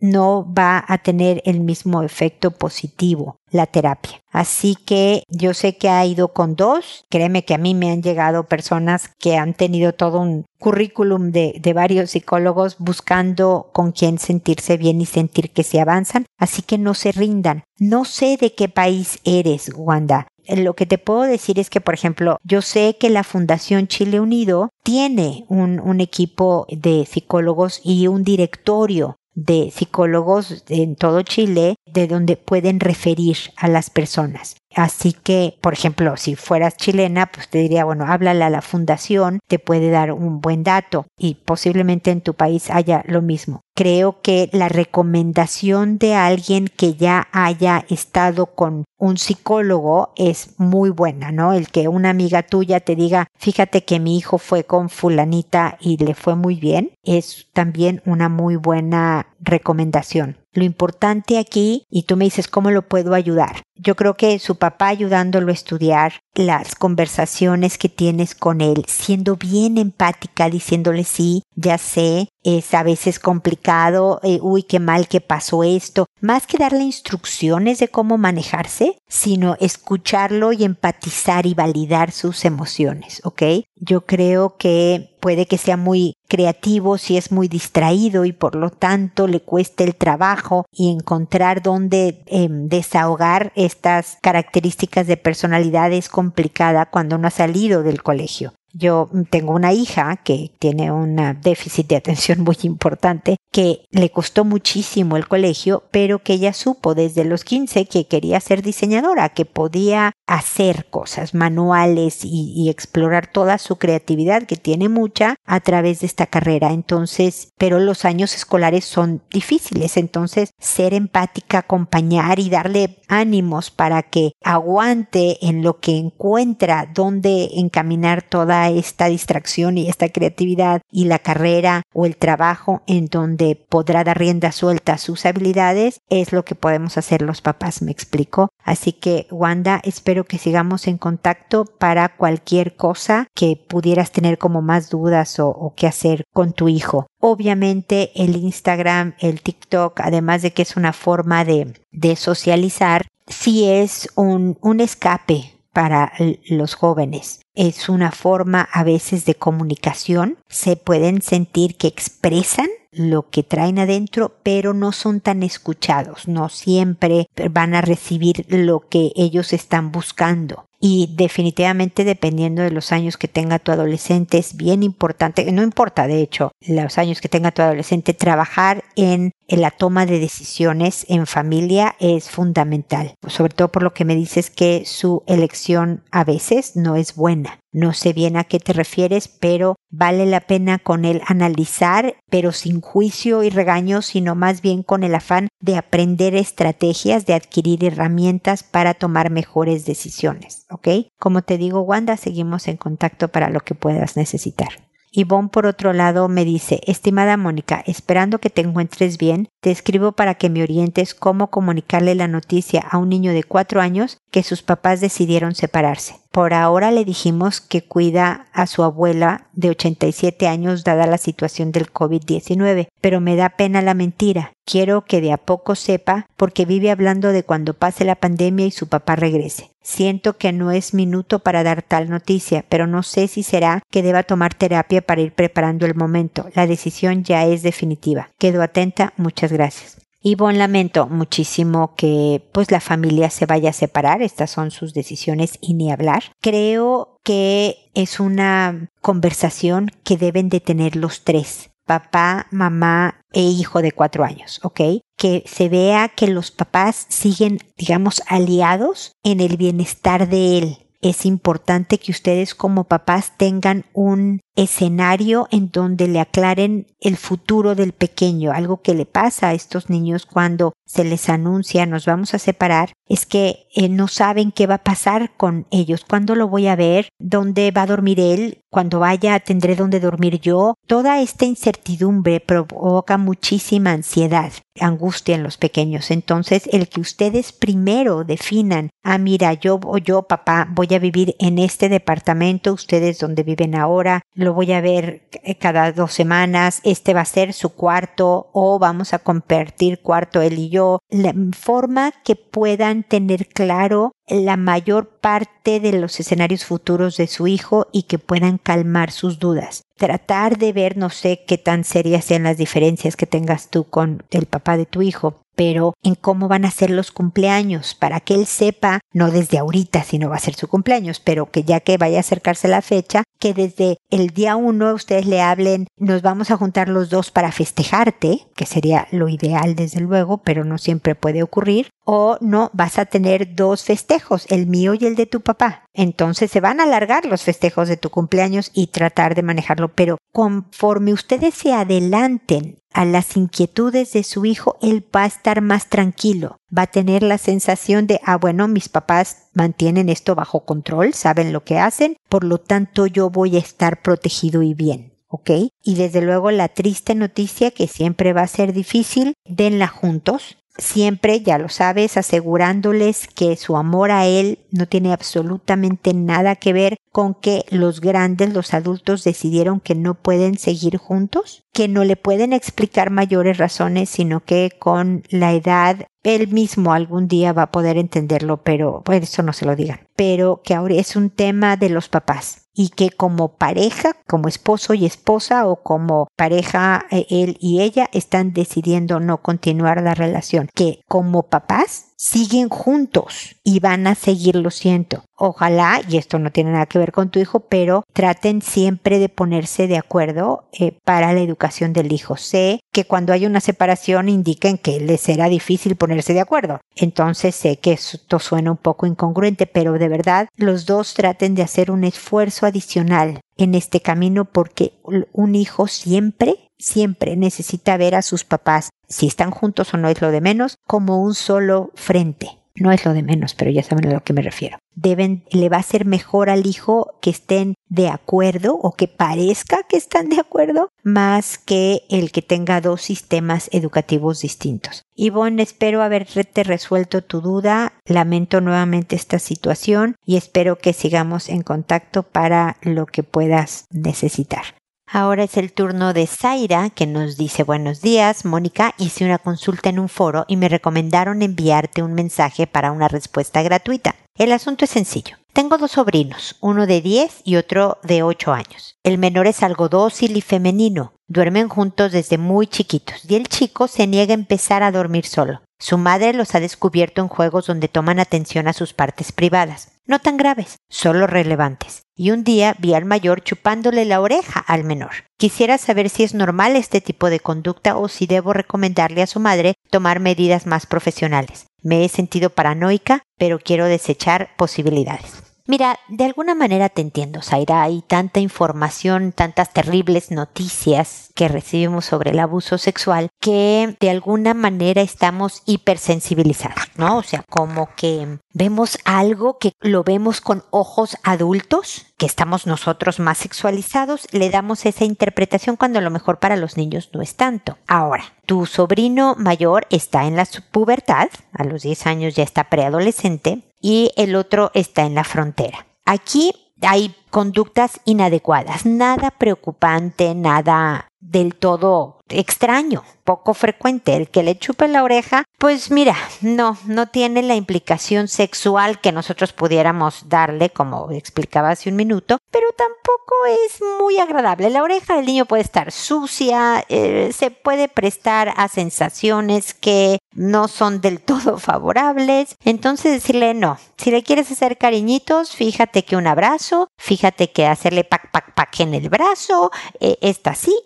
no 0.00 0.52
va 0.52 0.84
a 0.86 0.98
tener 0.98 1.42
el 1.44 1.60
mismo 1.60 2.02
efecto 2.02 2.50
positivo 2.50 3.38
la 3.54 3.66
terapia. 3.66 4.20
Así 4.32 4.74
que 4.74 5.22
yo 5.28 5.54
sé 5.54 5.78
que 5.78 5.88
ha 5.88 6.04
ido 6.04 6.32
con 6.32 6.56
dos. 6.56 7.04
Créeme 7.08 7.44
que 7.44 7.54
a 7.54 7.58
mí 7.58 7.74
me 7.74 7.92
han 7.92 8.02
llegado 8.02 8.44
personas 8.44 9.10
que 9.18 9.36
han 9.36 9.54
tenido 9.54 9.92
todo 9.92 10.20
un 10.20 10.44
currículum 10.58 11.30
de, 11.30 11.54
de 11.60 11.72
varios 11.72 12.10
psicólogos 12.10 12.76
buscando 12.78 13.70
con 13.72 13.92
quién 13.92 14.18
sentirse 14.18 14.76
bien 14.76 15.00
y 15.00 15.06
sentir 15.06 15.50
que 15.50 15.62
se 15.62 15.80
avanzan. 15.80 16.26
Así 16.36 16.62
que 16.62 16.78
no 16.78 16.94
se 16.94 17.12
rindan. 17.12 17.62
No 17.78 18.04
sé 18.04 18.36
de 18.36 18.54
qué 18.54 18.68
país 18.68 19.20
eres, 19.24 19.70
Wanda. 19.74 20.26
Lo 20.46 20.74
que 20.74 20.84
te 20.84 20.98
puedo 20.98 21.22
decir 21.22 21.58
es 21.58 21.70
que, 21.70 21.80
por 21.80 21.94
ejemplo, 21.94 22.36
yo 22.44 22.60
sé 22.60 22.96
que 23.00 23.08
la 23.08 23.24
Fundación 23.24 23.86
Chile 23.86 24.20
Unido 24.20 24.68
tiene 24.82 25.46
un, 25.48 25.80
un 25.80 26.00
equipo 26.00 26.66
de 26.68 27.06
psicólogos 27.06 27.80
y 27.82 28.08
un 28.08 28.24
directorio 28.24 29.16
de 29.34 29.70
psicólogos 29.74 30.64
en 30.68 30.96
todo 30.96 31.22
Chile 31.22 31.76
de 31.86 32.06
donde 32.06 32.36
pueden 32.36 32.80
referir 32.80 33.36
a 33.56 33.68
las 33.68 33.90
personas. 33.90 34.56
Así 34.74 35.12
que, 35.12 35.56
por 35.60 35.72
ejemplo, 35.72 36.16
si 36.16 36.34
fueras 36.36 36.76
chilena, 36.76 37.26
pues 37.26 37.48
te 37.48 37.58
diría, 37.58 37.84
bueno, 37.84 38.06
háblale 38.06 38.44
a 38.44 38.50
la 38.50 38.62
fundación, 38.62 39.40
te 39.46 39.58
puede 39.58 39.90
dar 39.90 40.12
un 40.12 40.40
buen 40.40 40.64
dato 40.64 41.06
y 41.18 41.36
posiblemente 41.36 42.10
en 42.10 42.20
tu 42.20 42.34
país 42.34 42.70
haya 42.70 43.04
lo 43.06 43.22
mismo. 43.22 43.63
Creo 43.76 44.22
que 44.22 44.48
la 44.52 44.68
recomendación 44.68 45.98
de 45.98 46.14
alguien 46.14 46.68
que 46.68 46.94
ya 46.94 47.26
haya 47.32 47.84
estado 47.88 48.46
con 48.46 48.84
un 48.98 49.18
psicólogo 49.18 50.12
es 50.14 50.54
muy 50.58 50.90
buena, 50.90 51.32
¿no? 51.32 51.52
El 51.52 51.68
que 51.68 51.88
una 51.88 52.10
amiga 52.10 52.44
tuya 52.44 52.78
te 52.78 52.94
diga, 52.94 53.26
fíjate 53.36 53.84
que 53.84 53.98
mi 53.98 54.16
hijo 54.16 54.38
fue 54.38 54.62
con 54.62 54.90
fulanita 54.90 55.76
y 55.80 55.96
le 55.96 56.14
fue 56.14 56.36
muy 56.36 56.54
bien, 56.54 56.92
es 57.02 57.48
también 57.52 58.00
una 58.06 58.28
muy 58.28 58.54
buena 58.54 59.26
recomendación. 59.40 60.38
Lo 60.52 60.62
importante 60.62 61.38
aquí, 61.38 61.84
y 61.90 62.04
tú 62.04 62.16
me 62.16 62.26
dices 62.26 62.46
cómo 62.46 62.70
lo 62.70 62.82
puedo 62.82 63.12
ayudar. 63.12 63.62
Yo 63.74 63.96
creo 63.96 64.14
que 64.14 64.38
su 64.38 64.56
papá 64.56 64.86
ayudándolo 64.86 65.50
a 65.50 65.54
estudiar, 65.54 66.20
las 66.34 66.74
conversaciones 66.74 67.78
que 67.78 67.88
tienes 67.88 68.34
con 68.34 68.60
él, 68.60 68.84
siendo 68.88 69.36
bien 69.36 69.78
empática, 69.78 70.50
diciéndole 70.50 71.04
sí, 71.04 71.42
ya 71.54 71.78
sé, 71.78 72.28
es 72.42 72.74
a 72.74 72.82
veces 72.82 73.18
complicado, 73.18 74.20
eh, 74.22 74.38
uy, 74.42 74.64
qué 74.64 74.80
mal 74.80 75.08
que 75.08 75.20
pasó 75.20 75.64
esto, 75.64 76.06
más 76.20 76.46
que 76.46 76.58
darle 76.58 76.84
instrucciones 76.84 77.78
de 77.78 77.88
cómo 77.88 78.18
manejarse, 78.18 78.98
sino 79.08 79.56
escucharlo 79.60 80.52
y 80.52 80.64
empatizar 80.64 81.46
y 81.46 81.54
validar 81.54 82.10
sus 82.10 82.44
emociones, 82.44 83.20
¿ok? 83.24 83.42
Yo 83.76 84.02
creo 84.02 84.56
que 84.56 85.13
puede 85.24 85.46
que 85.46 85.56
sea 85.56 85.78
muy 85.78 86.18
creativo 86.28 86.98
si 86.98 87.16
es 87.16 87.32
muy 87.32 87.48
distraído 87.48 88.26
y 88.26 88.32
por 88.32 88.56
lo 88.56 88.68
tanto 88.68 89.26
le 89.26 89.40
cueste 89.40 89.82
el 89.82 89.94
trabajo 89.94 90.66
y 90.70 90.90
encontrar 90.90 91.62
dónde 91.62 92.22
em, 92.26 92.68
desahogar 92.68 93.50
estas 93.56 94.18
características 94.20 95.06
de 95.06 95.16
personalidad 95.16 95.90
es 95.94 96.10
complicada 96.10 96.90
cuando 96.90 97.16
no 97.16 97.28
ha 97.28 97.30
salido 97.30 97.82
del 97.82 98.02
colegio. 98.02 98.52
Yo 98.76 99.08
tengo 99.30 99.52
una 99.52 99.72
hija 99.72 100.16
que 100.16 100.50
tiene 100.58 100.90
un 100.90 101.16
déficit 101.40 101.86
de 101.86 101.96
atención 101.96 102.42
muy 102.42 102.56
importante, 102.64 103.36
que 103.52 103.86
le 103.92 104.10
costó 104.10 104.44
muchísimo 104.44 105.16
el 105.16 105.28
colegio, 105.28 105.84
pero 105.92 106.18
que 106.18 106.32
ella 106.34 106.52
supo 106.52 106.96
desde 106.96 107.24
los 107.24 107.44
15 107.44 107.86
que 107.86 108.08
quería 108.08 108.40
ser 108.40 108.62
diseñadora, 108.62 109.28
que 109.28 109.44
podía 109.44 110.12
hacer 110.26 110.86
cosas 110.90 111.34
manuales 111.34 112.20
y, 112.24 112.68
explorar 112.68 113.26
toda 113.26 113.58
su 113.58 113.76
creatividad, 113.76 114.44
que 114.44 114.56
tiene 114.56 114.88
mucha, 114.88 115.36
a 115.44 115.60
través 115.60 116.00
de 116.00 116.06
esta 116.06 116.26
carrera. 116.26 116.72
Entonces, 116.72 117.52
pero 117.58 117.78
los 117.78 118.04
años 118.04 118.34
escolares 118.34 118.84
son 118.84 119.22
difíciles, 119.30 119.96
entonces 119.96 120.50
ser 120.58 120.94
empática, 120.94 121.58
acompañar 121.58 122.38
y 122.38 122.48
darle 122.48 122.98
ánimos 123.08 123.70
para 123.70 124.02
que 124.02 124.32
aguante 124.42 125.46
en 125.46 125.62
lo 125.62 125.78
que 125.80 125.96
encuentra, 125.98 126.90
dónde 126.92 127.50
encaminar 127.56 128.22
toda 128.22 128.70
esta 128.70 129.06
distracción 129.06 129.78
y 129.78 129.88
esta 129.88 130.08
creatividad 130.08 130.80
y 130.90 131.04
la 131.04 131.18
carrera 131.18 131.82
o 131.92 132.06
el 132.06 132.16
trabajo 132.16 132.82
en 132.86 133.06
donde 133.06 133.56
podrá 133.68 134.04
dar 134.04 134.18
rienda 134.18 134.52
suelta 134.52 134.94
a 134.94 134.98
sus 134.98 135.26
habilidades 135.26 136.00
es 136.08 136.32
lo 136.32 136.44
que 136.44 136.54
podemos 136.54 136.96
hacer 136.98 137.22
los 137.22 137.40
papás, 137.42 137.82
me 137.82 137.92
explico. 137.92 138.48
Así 138.62 138.92
que 138.92 139.26
Wanda, 139.30 139.80
espero 139.84 140.13
que 140.22 140.38
sigamos 140.38 140.86
en 140.86 140.98
contacto 140.98 141.64
para 141.64 142.14
cualquier 142.16 142.76
cosa 142.76 143.26
que 143.34 143.56
pudieras 143.56 144.12
tener 144.12 144.38
como 144.38 144.62
más 144.62 144.88
dudas 144.88 145.40
o, 145.40 145.48
o 145.48 145.74
qué 145.74 145.88
hacer 145.88 146.22
con 146.32 146.52
tu 146.52 146.68
hijo. 146.68 147.08
Obviamente 147.18 148.12
el 148.14 148.36
Instagram, 148.36 149.14
el 149.18 149.40
TikTok, 149.40 149.98
además 150.00 150.42
de 150.42 150.52
que 150.52 150.62
es 150.62 150.76
una 150.76 150.92
forma 150.92 151.44
de, 151.44 151.74
de 151.90 152.14
socializar, 152.14 153.08
sí 153.26 153.68
es 153.68 154.08
un, 154.14 154.56
un 154.60 154.80
escape 154.80 155.54
para 155.72 156.12
los 156.48 156.74
jóvenes. 156.74 157.40
Es 157.54 157.88
una 157.88 158.12
forma 158.12 158.68
a 158.72 158.84
veces 158.84 159.26
de 159.26 159.34
comunicación. 159.34 160.38
Se 160.48 160.76
pueden 160.76 161.20
sentir 161.20 161.76
que 161.76 161.88
expresan 161.88 162.68
lo 162.96 163.28
que 163.30 163.42
traen 163.42 163.78
adentro, 163.78 164.34
pero 164.42 164.74
no 164.74 164.92
son 164.92 165.20
tan 165.20 165.42
escuchados. 165.42 166.28
No 166.28 166.48
siempre 166.48 167.28
van 167.50 167.74
a 167.74 167.80
recibir 167.80 168.46
lo 168.48 168.80
que 168.80 169.12
ellos 169.16 169.52
están 169.52 169.92
buscando 169.92 170.66
y 170.84 171.08
definitivamente 171.16 172.04
dependiendo 172.04 172.60
de 172.60 172.70
los 172.70 172.92
años 172.92 173.16
que 173.16 173.26
tenga 173.26 173.58
tu 173.58 173.72
adolescente 173.72 174.36
es 174.36 174.54
bien 174.54 174.82
importante, 174.82 175.50
no 175.50 175.62
importa 175.62 176.06
de 176.06 176.20
hecho 176.20 176.52
los 176.60 176.98
años 176.98 177.22
que 177.22 177.30
tenga 177.30 177.52
tu 177.52 177.62
adolescente, 177.62 178.12
trabajar 178.12 178.84
en, 178.94 179.32
la 179.48 179.70
toma 179.70 180.04
de 180.04 180.18
decisiones 180.18 181.06
en 181.08 181.26
familia 181.26 181.96
es 182.00 182.28
fundamental, 182.28 183.14
sobre 183.26 183.54
todo 183.54 183.72
por 183.72 183.82
lo 183.82 183.94
que 183.94 184.04
me 184.04 184.14
dices 184.14 184.50
que 184.50 184.84
su 184.84 185.22
elección 185.26 186.02
a 186.10 186.24
veces 186.24 186.76
no 186.76 186.96
es 186.96 187.14
buena. 187.14 187.60
No 187.72 187.92
sé 187.92 188.12
bien 188.12 188.36
a 188.36 188.44
qué 188.44 188.60
te 188.60 188.72
refieres, 188.72 189.26
pero 189.28 189.76
vale 189.90 190.26
la 190.26 190.40
pena 190.40 190.78
con 190.78 191.04
él 191.04 191.22
analizar, 191.26 192.14
pero 192.30 192.52
sin 192.52 192.80
juicio 192.80 193.42
y 193.42 193.50
regaño, 193.50 194.00
sino 194.00 194.34
más 194.34 194.62
bien 194.62 194.82
con 194.82 195.02
el 195.02 195.14
afán 195.14 195.48
de 195.64 195.76
aprender 195.76 196.34
estrategias, 196.34 197.24
de 197.24 197.32
adquirir 197.32 197.84
herramientas 197.84 198.62
para 198.62 198.92
tomar 198.92 199.30
mejores 199.30 199.86
decisiones, 199.86 200.66
¿ok? 200.68 200.88
Como 201.18 201.40
te 201.40 201.56
digo, 201.56 201.80
Wanda, 201.80 202.18
seguimos 202.18 202.68
en 202.68 202.76
contacto 202.76 203.28
para 203.28 203.48
lo 203.48 203.60
que 203.60 203.74
puedas 203.74 204.18
necesitar. 204.18 204.68
Yvonne, 205.14 205.48
por 205.48 205.66
otro 205.66 205.92
lado, 205.92 206.28
me 206.28 206.44
dice, 206.44 206.80
estimada 206.86 207.36
Mónica, 207.36 207.82
esperando 207.86 208.40
que 208.40 208.50
te 208.50 208.62
encuentres 208.62 209.16
bien, 209.16 209.48
te 209.60 209.70
escribo 209.70 210.12
para 210.12 210.34
que 210.34 210.50
me 210.50 210.62
orientes 210.62 211.14
cómo 211.14 211.50
comunicarle 211.50 212.16
la 212.16 212.26
noticia 212.26 212.80
a 212.80 212.98
un 212.98 213.10
niño 213.10 213.32
de 213.32 213.44
cuatro 213.44 213.80
años 213.80 214.18
que 214.32 214.42
sus 214.42 214.62
papás 214.62 215.00
decidieron 215.00 215.54
separarse. 215.54 216.16
Por 216.32 216.52
ahora 216.52 216.90
le 216.90 217.04
dijimos 217.04 217.60
que 217.60 217.84
cuida 217.84 218.46
a 218.52 218.66
su 218.66 218.82
abuela 218.82 219.46
de 219.52 219.70
87 219.70 220.48
años 220.48 220.82
dada 220.82 221.06
la 221.06 221.18
situación 221.18 221.70
del 221.70 221.92
COVID-19, 221.92 222.88
pero 223.00 223.20
me 223.20 223.36
da 223.36 223.50
pena 223.50 223.82
la 223.82 223.94
mentira. 223.94 224.52
Quiero 224.64 225.04
que 225.04 225.20
de 225.20 225.30
a 225.30 225.36
poco 225.36 225.76
sepa 225.76 226.26
porque 226.36 226.64
vive 226.64 226.90
hablando 226.90 227.28
de 227.28 227.44
cuando 227.44 227.74
pase 227.74 228.04
la 228.04 228.16
pandemia 228.16 228.66
y 228.66 228.72
su 228.72 228.88
papá 228.88 229.14
regrese. 229.14 229.73
Siento 229.84 230.38
que 230.38 230.50
no 230.52 230.72
es 230.72 230.94
minuto 230.94 231.40
para 231.40 231.62
dar 231.62 231.82
tal 231.82 232.08
noticia, 232.08 232.64
pero 232.68 232.86
no 232.86 233.02
sé 233.02 233.28
si 233.28 233.42
será 233.42 233.82
que 233.90 234.02
deba 234.02 234.22
tomar 234.22 234.54
terapia 234.54 235.02
para 235.02 235.20
ir 235.20 235.32
preparando 235.32 235.84
el 235.84 235.94
momento. 235.94 236.48
La 236.54 236.66
decisión 236.66 237.22
ya 237.22 237.44
es 237.44 237.62
definitiva. 237.62 238.30
Quedo 238.38 238.62
atenta. 238.62 239.12
Muchas 239.18 239.52
gracias. 239.52 239.98
Y 240.26 240.36
bon, 240.36 240.56
lamento 240.56 241.06
muchísimo 241.06 241.94
que 241.96 242.42
pues 242.52 242.70
la 242.70 242.80
familia 242.80 243.28
se 243.28 243.44
vaya 243.44 243.68
a 243.68 243.74
separar, 243.74 244.22
estas 244.22 244.50
son 244.50 244.70
sus 244.70 244.94
decisiones 244.94 245.58
y 245.60 245.74
ni 245.74 245.92
hablar. 245.92 246.22
Creo 246.40 247.18
que 247.22 247.90
es 247.92 248.20
una 248.20 248.88
conversación 249.02 249.90
que 250.02 250.16
deben 250.16 250.48
de 250.48 250.60
tener 250.60 250.96
los 250.96 251.24
tres, 251.24 251.72
papá, 251.84 252.46
mamá 252.50 253.20
e 253.34 253.42
hijo 253.42 253.82
de 253.82 253.92
cuatro 253.92 254.24
años, 254.24 254.60
¿ok? 254.62 254.80
Que 255.16 255.42
se 255.46 255.68
vea 255.68 256.08
que 256.08 256.28
los 256.28 256.50
papás 256.50 257.06
siguen, 257.08 257.58
digamos, 257.76 258.22
aliados 258.26 259.12
en 259.22 259.40
el 259.40 259.56
bienestar 259.56 260.28
de 260.28 260.58
él. 260.58 260.78
Es 261.02 261.26
importante 261.26 261.98
que 261.98 262.12
ustedes 262.12 262.54
como 262.54 262.84
papás 262.84 263.36
tengan 263.36 263.84
un 263.92 264.40
escenario 264.56 265.48
en 265.50 265.70
donde 265.70 266.08
le 266.08 266.20
aclaren 266.20 266.86
el 267.00 267.16
futuro 267.16 267.74
del 267.74 267.92
pequeño. 267.92 268.52
Algo 268.52 268.82
que 268.82 268.94
le 268.94 269.06
pasa 269.06 269.48
a 269.48 269.54
estos 269.54 269.90
niños 269.90 270.26
cuando 270.26 270.72
se 270.86 271.04
les 271.04 271.28
anuncia 271.28 271.86
nos 271.86 272.06
vamos 272.06 272.34
a 272.34 272.38
separar 272.38 272.92
es 273.08 273.26
que 273.26 273.66
eh, 273.74 273.88
no 273.88 274.08
saben 274.08 274.52
qué 274.52 274.66
va 274.66 274.76
a 274.76 274.84
pasar 274.84 275.32
con 275.36 275.66
ellos, 275.70 276.04
cuándo 276.08 276.34
lo 276.34 276.48
voy 276.48 276.68
a 276.68 276.76
ver, 276.76 277.08
dónde 277.18 277.70
va 277.70 277.82
a 277.82 277.86
dormir 277.86 278.20
él, 278.20 278.62
cuando 278.70 279.00
vaya 279.00 279.38
tendré 279.40 279.76
dónde 279.76 280.00
dormir 280.00 280.40
yo. 280.40 280.74
Toda 280.86 281.20
esta 281.20 281.44
incertidumbre 281.44 282.40
provoca 282.40 283.18
muchísima 283.18 283.92
ansiedad, 283.92 284.52
angustia 284.80 285.34
en 285.34 285.42
los 285.42 285.58
pequeños. 285.58 286.10
Entonces, 286.10 286.68
el 286.72 286.88
que 286.88 287.00
ustedes 287.00 287.52
primero 287.52 288.24
definan, 288.24 288.90
ah, 289.02 289.18
mira, 289.18 289.52
yo 289.52 289.78
o 289.84 289.98
yo, 289.98 290.22
papá, 290.22 290.68
voy 290.70 290.88
a 290.94 290.98
vivir 290.98 291.36
en 291.38 291.58
este 291.58 291.88
departamento, 291.88 292.72
ustedes 292.72 293.18
donde 293.18 293.42
viven 293.42 293.74
ahora, 293.74 294.22
lo 294.44 294.54
voy 294.54 294.72
a 294.72 294.80
ver 294.80 295.28
cada 295.58 295.90
dos 295.92 296.12
semanas, 296.12 296.80
este 296.84 297.14
va 297.14 297.22
a 297.22 297.26
ser 297.26 297.52
su 297.52 297.70
cuarto 297.70 298.50
o 298.52 298.78
vamos 298.78 299.12
a 299.14 299.18
compartir 299.18 300.00
cuarto 300.00 300.42
él 300.42 300.58
y 300.58 300.68
yo, 300.68 301.00
la 301.10 301.34
forma 301.56 302.12
que 302.24 302.36
puedan 302.36 303.02
tener 303.02 303.48
claro 303.48 304.12
la 304.28 304.56
mayor 304.56 305.18
parte 305.20 305.80
de 305.80 305.92
los 305.92 306.18
escenarios 306.20 306.64
futuros 306.64 307.16
de 307.16 307.26
su 307.26 307.46
hijo 307.46 307.88
y 307.92 308.04
que 308.04 308.18
puedan 308.18 308.58
calmar 308.58 309.10
sus 309.10 309.38
dudas. 309.38 309.82
Tratar 309.96 310.58
de 310.58 310.72
ver, 310.72 310.96
no 310.96 311.10
sé 311.10 311.44
qué 311.46 311.58
tan 311.58 311.84
serias 311.84 312.24
sean 312.24 312.44
las 312.44 312.56
diferencias 312.56 313.16
que 313.16 313.26
tengas 313.26 313.68
tú 313.68 313.84
con 313.84 314.22
el 314.30 314.46
papá 314.46 314.76
de 314.76 314.86
tu 314.86 315.02
hijo, 315.02 315.43
pero 315.54 315.94
en 316.02 316.14
cómo 316.14 316.48
van 316.48 316.64
a 316.64 316.70
ser 316.70 316.90
los 316.90 317.12
cumpleaños, 317.12 317.94
para 317.94 318.20
que 318.20 318.34
él 318.34 318.46
sepa, 318.46 319.00
no 319.12 319.30
desde 319.30 319.58
ahorita, 319.58 320.02
sino 320.02 320.28
va 320.28 320.36
a 320.36 320.40
ser 320.40 320.54
su 320.54 320.68
cumpleaños, 320.68 321.20
pero 321.20 321.50
que 321.50 321.64
ya 321.64 321.80
que 321.80 321.96
vaya 321.96 322.18
a 322.18 322.20
acercarse 322.20 322.68
la 322.68 322.82
fecha, 322.82 323.24
que 323.38 323.54
desde 323.54 323.98
el 324.10 324.28
día 324.28 324.56
uno 324.56 324.94
ustedes 324.94 325.26
le 325.26 325.40
hablen, 325.40 325.86
nos 325.98 326.22
vamos 326.22 326.50
a 326.50 326.56
juntar 326.56 326.88
los 326.88 327.10
dos 327.10 327.30
para 327.30 327.52
festejarte, 327.52 328.46
que 328.54 328.66
sería 328.66 329.06
lo 329.10 329.28
ideal 329.28 329.74
desde 329.74 330.00
luego, 330.00 330.38
pero 330.38 330.64
no 330.64 330.78
siempre 330.78 331.14
puede 331.14 331.42
ocurrir, 331.42 331.90
o 332.04 332.36
no, 332.40 332.70
vas 332.72 332.98
a 332.98 333.06
tener 333.06 333.54
dos 333.54 333.84
festejos, 333.84 334.46
el 334.50 334.66
mío 334.66 334.94
y 334.94 335.06
el 335.06 335.16
de 335.16 335.26
tu 335.26 335.40
papá. 335.40 335.84
Entonces 335.92 336.50
se 336.50 336.60
van 336.60 336.80
a 336.80 336.84
alargar 336.84 337.24
los 337.24 337.42
festejos 337.42 337.88
de 337.88 337.96
tu 337.96 338.10
cumpleaños 338.10 338.70
y 338.74 338.88
tratar 338.88 339.34
de 339.34 339.42
manejarlo, 339.42 339.88
pero 339.94 340.18
conforme 340.32 341.12
ustedes 341.12 341.54
se 341.54 341.72
adelanten 341.72 342.78
a 342.92 343.04
las 343.04 343.36
inquietudes 343.36 344.12
de 344.12 344.22
su 344.22 344.44
hijo, 344.44 344.78
él 344.80 345.04
va 345.14 345.24
a 345.24 345.26
estar 345.26 345.60
más 345.60 345.88
tranquilo, 345.88 346.58
va 346.76 346.82
a 346.82 346.86
tener 346.86 347.22
la 347.22 347.38
sensación 347.38 348.06
de, 348.06 348.20
ah, 348.24 348.36
bueno, 348.36 348.68
mis 348.68 348.88
papás 348.88 349.48
mantienen 349.52 350.08
esto 350.08 350.34
bajo 350.34 350.64
control, 350.64 351.12
saben 351.14 351.52
lo 351.52 351.64
que 351.64 351.78
hacen, 351.78 352.16
por 352.28 352.44
lo 352.44 352.58
tanto 352.58 353.06
yo 353.06 353.30
voy 353.30 353.56
a 353.56 353.60
estar 353.60 354.02
protegido 354.02 354.62
y 354.62 354.74
bien. 354.74 355.14
¿ok? 355.34 355.50
Y 355.82 355.96
desde 355.96 356.20
luego 356.20 356.52
la 356.52 356.68
triste 356.68 357.16
noticia 357.16 357.72
que 357.72 357.88
siempre 357.88 358.32
va 358.32 358.42
a 358.42 358.46
ser 358.46 358.72
difícil, 358.72 359.34
denla 359.44 359.88
juntos, 359.88 360.58
siempre, 360.78 361.40
ya 361.40 361.58
lo 361.58 361.68
sabes, 361.68 362.16
asegurándoles 362.16 363.28
que 363.28 363.56
su 363.56 363.76
amor 363.76 364.10
a 364.10 364.26
él 364.26 364.58
no 364.70 364.86
tiene 364.86 365.12
absolutamente 365.12 366.14
nada 366.14 366.56
que 366.56 366.72
ver 366.72 366.98
con 367.14 367.34
que 367.34 367.64
los 367.70 368.00
grandes, 368.00 368.52
los 368.52 368.74
adultos 368.74 369.22
decidieron 369.22 369.78
que 369.78 369.94
no 369.94 370.14
pueden 370.14 370.58
seguir 370.58 370.96
juntos, 370.96 371.62
que 371.72 371.86
no 371.86 372.02
le 372.02 372.16
pueden 372.16 372.52
explicar 372.52 373.10
mayores 373.10 373.56
razones, 373.56 374.10
sino 374.10 374.40
que 374.40 374.72
con 374.80 375.22
la 375.30 375.52
edad 375.52 376.08
él 376.24 376.48
mismo 376.48 376.92
algún 376.92 377.28
día 377.28 377.52
va 377.52 377.62
a 377.62 377.70
poder 377.70 377.98
entenderlo, 377.98 378.64
pero 378.64 379.02
pues 379.04 379.22
eso 379.22 379.44
no 379.44 379.52
se 379.52 379.64
lo 379.64 379.76
digan. 379.76 380.08
Pero 380.16 380.60
que 380.64 380.74
ahora 380.74 380.96
es 380.96 381.14
un 381.14 381.30
tema 381.30 381.76
de 381.76 381.88
los 381.88 382.08
papás 382.08 382.64
y 382.74 382.88
que 382.88 383.10
como 383.10 383.54
pareja, 383.58 384.16
como 384.26 384.48
esposo 384.48 384.92
y 384.94 385.06
esposa 385.06 385.68
o 385.68 385.84
como 385.84 386.26
pareja 386.36 387.06
eh, 387.12 387.26
él 387.30 387.56
y 387.60 387.82
ella 387.82 388.10
están 388.12 388.52
decidiendo 388.52 389.20
no 389.20 389.40
continuar 389.40 390.02
la 390.02 390.14
relación, 390.14 390.68
que 390.74 391.02
como 391.06 391.44
papás 391.44 392.13
siguen 392.16 392.68
juntos 392.68 393.56
y 393.64 393.80
van 393.80 394.06
a 394.06 394.14
seguirlo 394.14 394.70
siendo. 394.70 395.24
Ojalá, 395.36 396.00
y 396.08 396.16
esto 396.16 396.38
no 396.38 396.52
tiene 396.52 396.72
nada 396.72 396.86
que 396.86 396.98
ver 396.98 397.12
con 397.12 397.30
tu 397.30 397.40
hijo, 397.40 397.60
pero 397.60 398.04
traten 398.12 398.62
siempre 398.62 399.18
de 399.18 399.28
ponerse 399.28 399.88
de 399.88 399.98
acuerdo 399.98 400.68
eh, 400.72 400.96
para 401.04 401.32
la 401.32 401.40
educación 401.40 401.92
del 401.92 402.12
hijo. 402.12 402.36
Sé 402.36 402.80
que 402.92 403.04
cuando 403.04 403.32
hay 403.32 403.46
una 403.46 403.60
separación 403.60 404.28
indiquen 404.28 404.78
que 404.78 405.00
les 405.00 405.20
será 405.20 405.48
difícil 405.48 405.96
ponerse 405.96 406.34
de 406.34 406.40
acuerdo. 406.40 406.80
Entonces 406.94 407.54
sé 407.56 407.78
que 407.78 407.92
esto 407.92 408.38
suena 408.38 408.70
un 408.70 408.76
poco 408.76 409.06
incongruente, 409.06 409.66
pero 409.66 409.94
de 409.94 410.08
verdad 410.08 410.48
los 410.56 410.86
dos 410.86 411.14
traten 411.14 411.54
de 411.54 411.62
hacer 411.62 411.90
un 411.90 412.04
esfuerzo 412.04 412.66
adicional 412.66 413.40
en 413.56 413.74
este 413.74 414.00
camino 414.00 414.44
porque 414.44 414.94
un 415.32 415.54
hijo 415.54 415.86
siempre, 415.86 416.63
siempre 416.78 417.36
necesita 417.36 417.96
ver 417.96 418.14
a 418.14 418.22
sus 418.22 418.44
papás, 418.44 418.90
si 419.08 419.26
están 419.26 419.50
juntos 419.50 419.94
o 419.94 419.96
no 419.96 420.08
es 420.08 420.20
lo 420.20 420.30
de 420.30 420.40
menos, 420.40 420.76
como 420.86 421.22
un 421.22 421.34
solo 421.34 421.90
frente 421.94 422.64
no 422.76 422.90
es 422.90 423.04
lo 423.04 423.14
de 423.14 423.22
menos, 423.22 423.54
pero 423.54 423.70
ya 423.70 423.82
saben 423.82 424.08
a 424.08 424.12
lo 424.12 424.24
que 424.24 424.32
me 424.32 424.42
refiero. 424.42 424.78
Deben, 424.94 425.44
le 425.50 425.68
va 425.68 425.76
a 425.76 425.82
ser 425.82 426.04
mejor 426.04 426.50
al 426.50 426.66
hijo 426.66 427.14
que 427.20 427.30
estén 427.30 427.74
de 427.88 428.08
acuerdo 428.08 428.74
o 428.74 428.92
que 428.92 429.06
parezca 429.06 429.84
que 429.88 429.96
están 429.96 430.28
de 430.28 430.40
acuerdo, 430.40 430.88
más 431.02 431.58
que 431.58 432.02
el 432.10 432.32
que 432.32 432.42
tenga 432.42 432.80
dos 432.80 433.02
sistemas 433.02 433.68
educativos 433.72 434.40
distintos. 434.40 435.02
Yvonne, 435.14 435.62
espero 435.62 436.02
haberte 436.02 436.64
resuelto 436.64 437.22
tu 437.22 437.40
duda. 437.40 437.92
Lamento 438.06 438.60
nuevamente 438.60 439.14
esta 439.14 439.38
situación 439.38 440.16
y 440.24 440.36
espero 440.36 440.78
que 440.78 440.92
sigamos 440.92 441.48
en 441.48 441.62
contacto 441.62 442.24
para 442.24 442.76
lo 442.82 443.06
que 443.06 443.22
puedas 443.22 443.86
necesitar. 443.90 444.64
Ahora 445.14 445.44
es 445.44 445.56
el 445.56 445.72
turno 445.72 446.12
de 446.12 446.26
Zaira, 446.26 446.90
que 446.90 447.06
nos 447.06 447.36
dice 447.36 447.62
buenos 447.62 448.00
días, 448.00 448.44
Mónica, 448.44 448.96
hice 448.98 449.24
una 449.24 449.38
consulta 449.38 449.88
en 449.88 450.00
un 450.00 450.08
foro 450.08 450.44
y 450.48 450.56
me 450.56 450.68
recomendaron 450.68 451.40
enviarte 451.40 452.02
un 452.02 452.14
mensaje 452.14 452.66
para 452.66 452.90
una 452.90 453.06
respuesta 453.06 453.62
gratuita. 453.62 454.16
El 454.36 454.50
asunto 454.50 454.86
es 454.86 454.90
sencillo. 454.90 455.36
Tengo 455.52 455.78
dos 455.78 455.92
sobrinos, 455.92 456.56
uno 456.60 456.88
de 456.88 457.00
10 457.00 457.42
y 457.44 457.54
otro 457.54 457.98
de 458.02 458.24
8 458.24 458.52
años. 458.52 458.96
El 459.04 459.18
menor 459.18 459.46
es 459.46 459.62
algo 459.62 459.88
dócil 459.88 460.36
y 460.36 460.40
femenino. 460.40 461.12
Duermen 461.28 461.68
juntos 461.68 462.10
desde 462.10 462.36
muy 462.36 462.66
chiquitos 462.66 463.24
y 463.24 463.36
el 463.36 463.46
chico 463.46 463.86
se 463.86 464.08
niega 464.08 464.32
a 464.32 464.34
empezar 464.34 464.82
a 464.82 464.90
dormir 464.90 465.26
solo. 465.26 465.62
Su 465.78 465.96
madre 465.96 466.32
los 466.32 466.56
ha 466.56 466.60
descubierto 466.60 467.22
en 467.22 467.28
juegos 467.28 467.68
donde 467.68 467.86
toman 467.86 468.18
atención 468.18 468.66
a 468.66 468.72
sus 468.72 468.94
partes 468.94 469.30
privadas. 469.30 469.92
no 470.06 470.18
tan 470.18 470.36
graves, 470.36 470.74
solo 470.90 471.28
relevantes. 471.28 472.03
Y 472.16 472.30
un 472.30 472.44
día 472.44 472.76
vi 472.78 472.94
al 472.94 473.04
mayor 473.04 473.42
chupándole 473.42 474.04
la 474.04 474.20
oreja 474.20 474.60
al 474.60 474.84
menor. 474.84 475.24
Quisiera 475.36 475.78
saber 475.78 476.08
si 476.08 476.22
es 476.22 476.32
normal 476.32 476.76
este 476.76 477.00
tipo 477.00 477.28
de 477.28 477.40
conducta 477.40 477.96
o 477.96 478.08
si 478.08 478.26
debo 478.26 478.52
recomendarle 478.52 479.22
a 479.22 479.26
su 479.26 479.40
madre 479.40 479.74
tomar 479.90 480.20
medidas 480.20 480.64
más 480.66 480.86
profesionales. 480.86 481.66
Me 481.82 482.04
he 482.04 482.08
sentido 482.08 482.50
paranoica, 482.50 483.22
pero 483.36 483.58
quiero 483.58 483.86
desechar 483.86 484.50
posibilidades. 484.56 485.43
Mira, 485.66 485.98
de 486.08 486.24
alguna 486.24 486.54
manera 486.54 486.90
te 486.90 487.00
entiendo, 487.00 487.40
Zaira. 487.40 487.82
Hay 487.82 488.02
tanta 488.02 488.38
información, 488.38 489.32
tantas 489.32 489.72
terribles 489.72 490.30
noticias 490.30 491.30
que 491.34 491.48
recibimos 491.48 492.04
sobre 492.04 492.32
el 492.32 492.38
abuso 492.38 492.76
sexual 492.76 493.30
que 493.40 493.96
de 493.98 494.10
alguna 494.10 494.52
manera 494.52 495.00
estamos 495.00 495.62
hipersensibilizados, 495.64 496.90
¿no? 496.96 497.16
O 497.16 497.22
sea, 497.22 497.44
como 497.48 497.88
que 497.96 498.40
vemos 498.52 498.98
algo 499.06 499.56
que 499.58 499.72
lo 499.80 500.04
vemos 500.04 500.42
con 500.42 500.64
ojos 500.70 501.16
adultos, 501.22 502.08
que 502.18 502.26
estamos 502.26 502.66
nosotros 502.66 503.18
más 503.18 503.38
sexualizados, 503.38 504.26
le 504.32 504.50
damos 504.50 504.84
esa 504.84 505.04
interpretación 505.04 505.76
cuando 505.76 505.98
a 505.98 506.02
lo 506.02 506.10
mejor 506.10 506.40
para 506.40 506.56
los 506.56 506.76
niños 506.76 507.08
no 507.14 507.22
es 507.22 507.36
tanto. 507.36 507.78
Ahora, 507.86 508.34
tu 508.44 508.66
sobrino 508.66 509.34
mayor 509.38 509.86
está 509.88 510.26
en 510.26 510.36
la 510.36 510.46
pubertad, 510.70 511.28
a 511.54 511.64
los 511.64 511.82
10 511.82 512.06
años 512.06 512.34
ya 512.34 512.42
está 512.42 512.64
preadolescente, 512.64 513.62
y 513.84 514.12
el 514.16 514.34
otro 514.34 514.70
está 514.72 515.02
en 515.02 515.14
la 515.14 515.24
frontera. 515.24 515.86
Aquí 516.06 516.52
hay 516.80 517.14
conductas 517.28 518.00
inadecuadas, 518.06 518.86
nada 518.86 519.30
preocupante, 519.30 520.34
nada 520.34 521.08
del 521.24 521.54
todo 521.54 522.20
extraño, 522.28 523.02
poco 523.24 523.54
frecuente. 523.54 524.16
El 524.16 524.28
que 524.28 524.42
le 524.42 524.58
chupe 524.58 524.88
la 524.88 525.02
oreja, 525.02 525.44
pues 525.58 525.90
mira, 525.90 526.16
no, 526.40 526.76
no 526.86 527.06
tiene 527.06 527.42
la 527.42 527.54
implicación 527.54 528.28
sexual 528.28 529.00
que 529.00 529.12
nosotros 529.12 529.52
pudiéramos 529.52 530.28
darle, 530.28 530.70
como 530.70 531.10
explicaba 531.10 531.70
hace 531.70 531.90
un 531.90 531.96
minuto, 531.96 532.38
pero 532.50 532.66
tampoco 532.76 533.34
es 533.66 533.80
muy 534.00 534.18
agradable. 534.18 534.70
La 534.70 534.82
oreja 534.82 535.16
del 535.16 535.26
niño 535.26 535.46
puede 535.46 535.62
estar 535.62 535.92
sucia, 535.92 536.84
eh, 536.88 537.30
se 537.34 537.50
puede 537.50 537.88
prestar 537.88 538.52
a 538.56 538.68
sensaciones 538.68 539.74
que 539.74 540.18
no 540.32 540.68
son 540.68 541.00
del 541.00 541.20
todo 541.20 541.58
favorables. 541.58 542.56
Entonces 542.64 543.12
decirle 543.12 543.54
no, 543.54 543.78
si 543.96 544.10
le 544.10 544.22
quieres 544.22 544.50
hacer 544.50 544.78
cariñitos, 544.78 545.54
fíjate 545.54 546.04
que 546.04 546.16
un 546.16 546.26
abrazo, 546.26 546.88
fíjate 546.98 547.50
que 547.52 547.66
hacerle 547.66 548.04
pac 548.04 548.30
pac 548.30 548.54
pac 548.54 548.80
en 548.80 548.94
el 548.94 549.08
brazo, 549.08 549.70
eh, 550.00 550.16
estas 550.20 550.58
sí, 550.58 550.76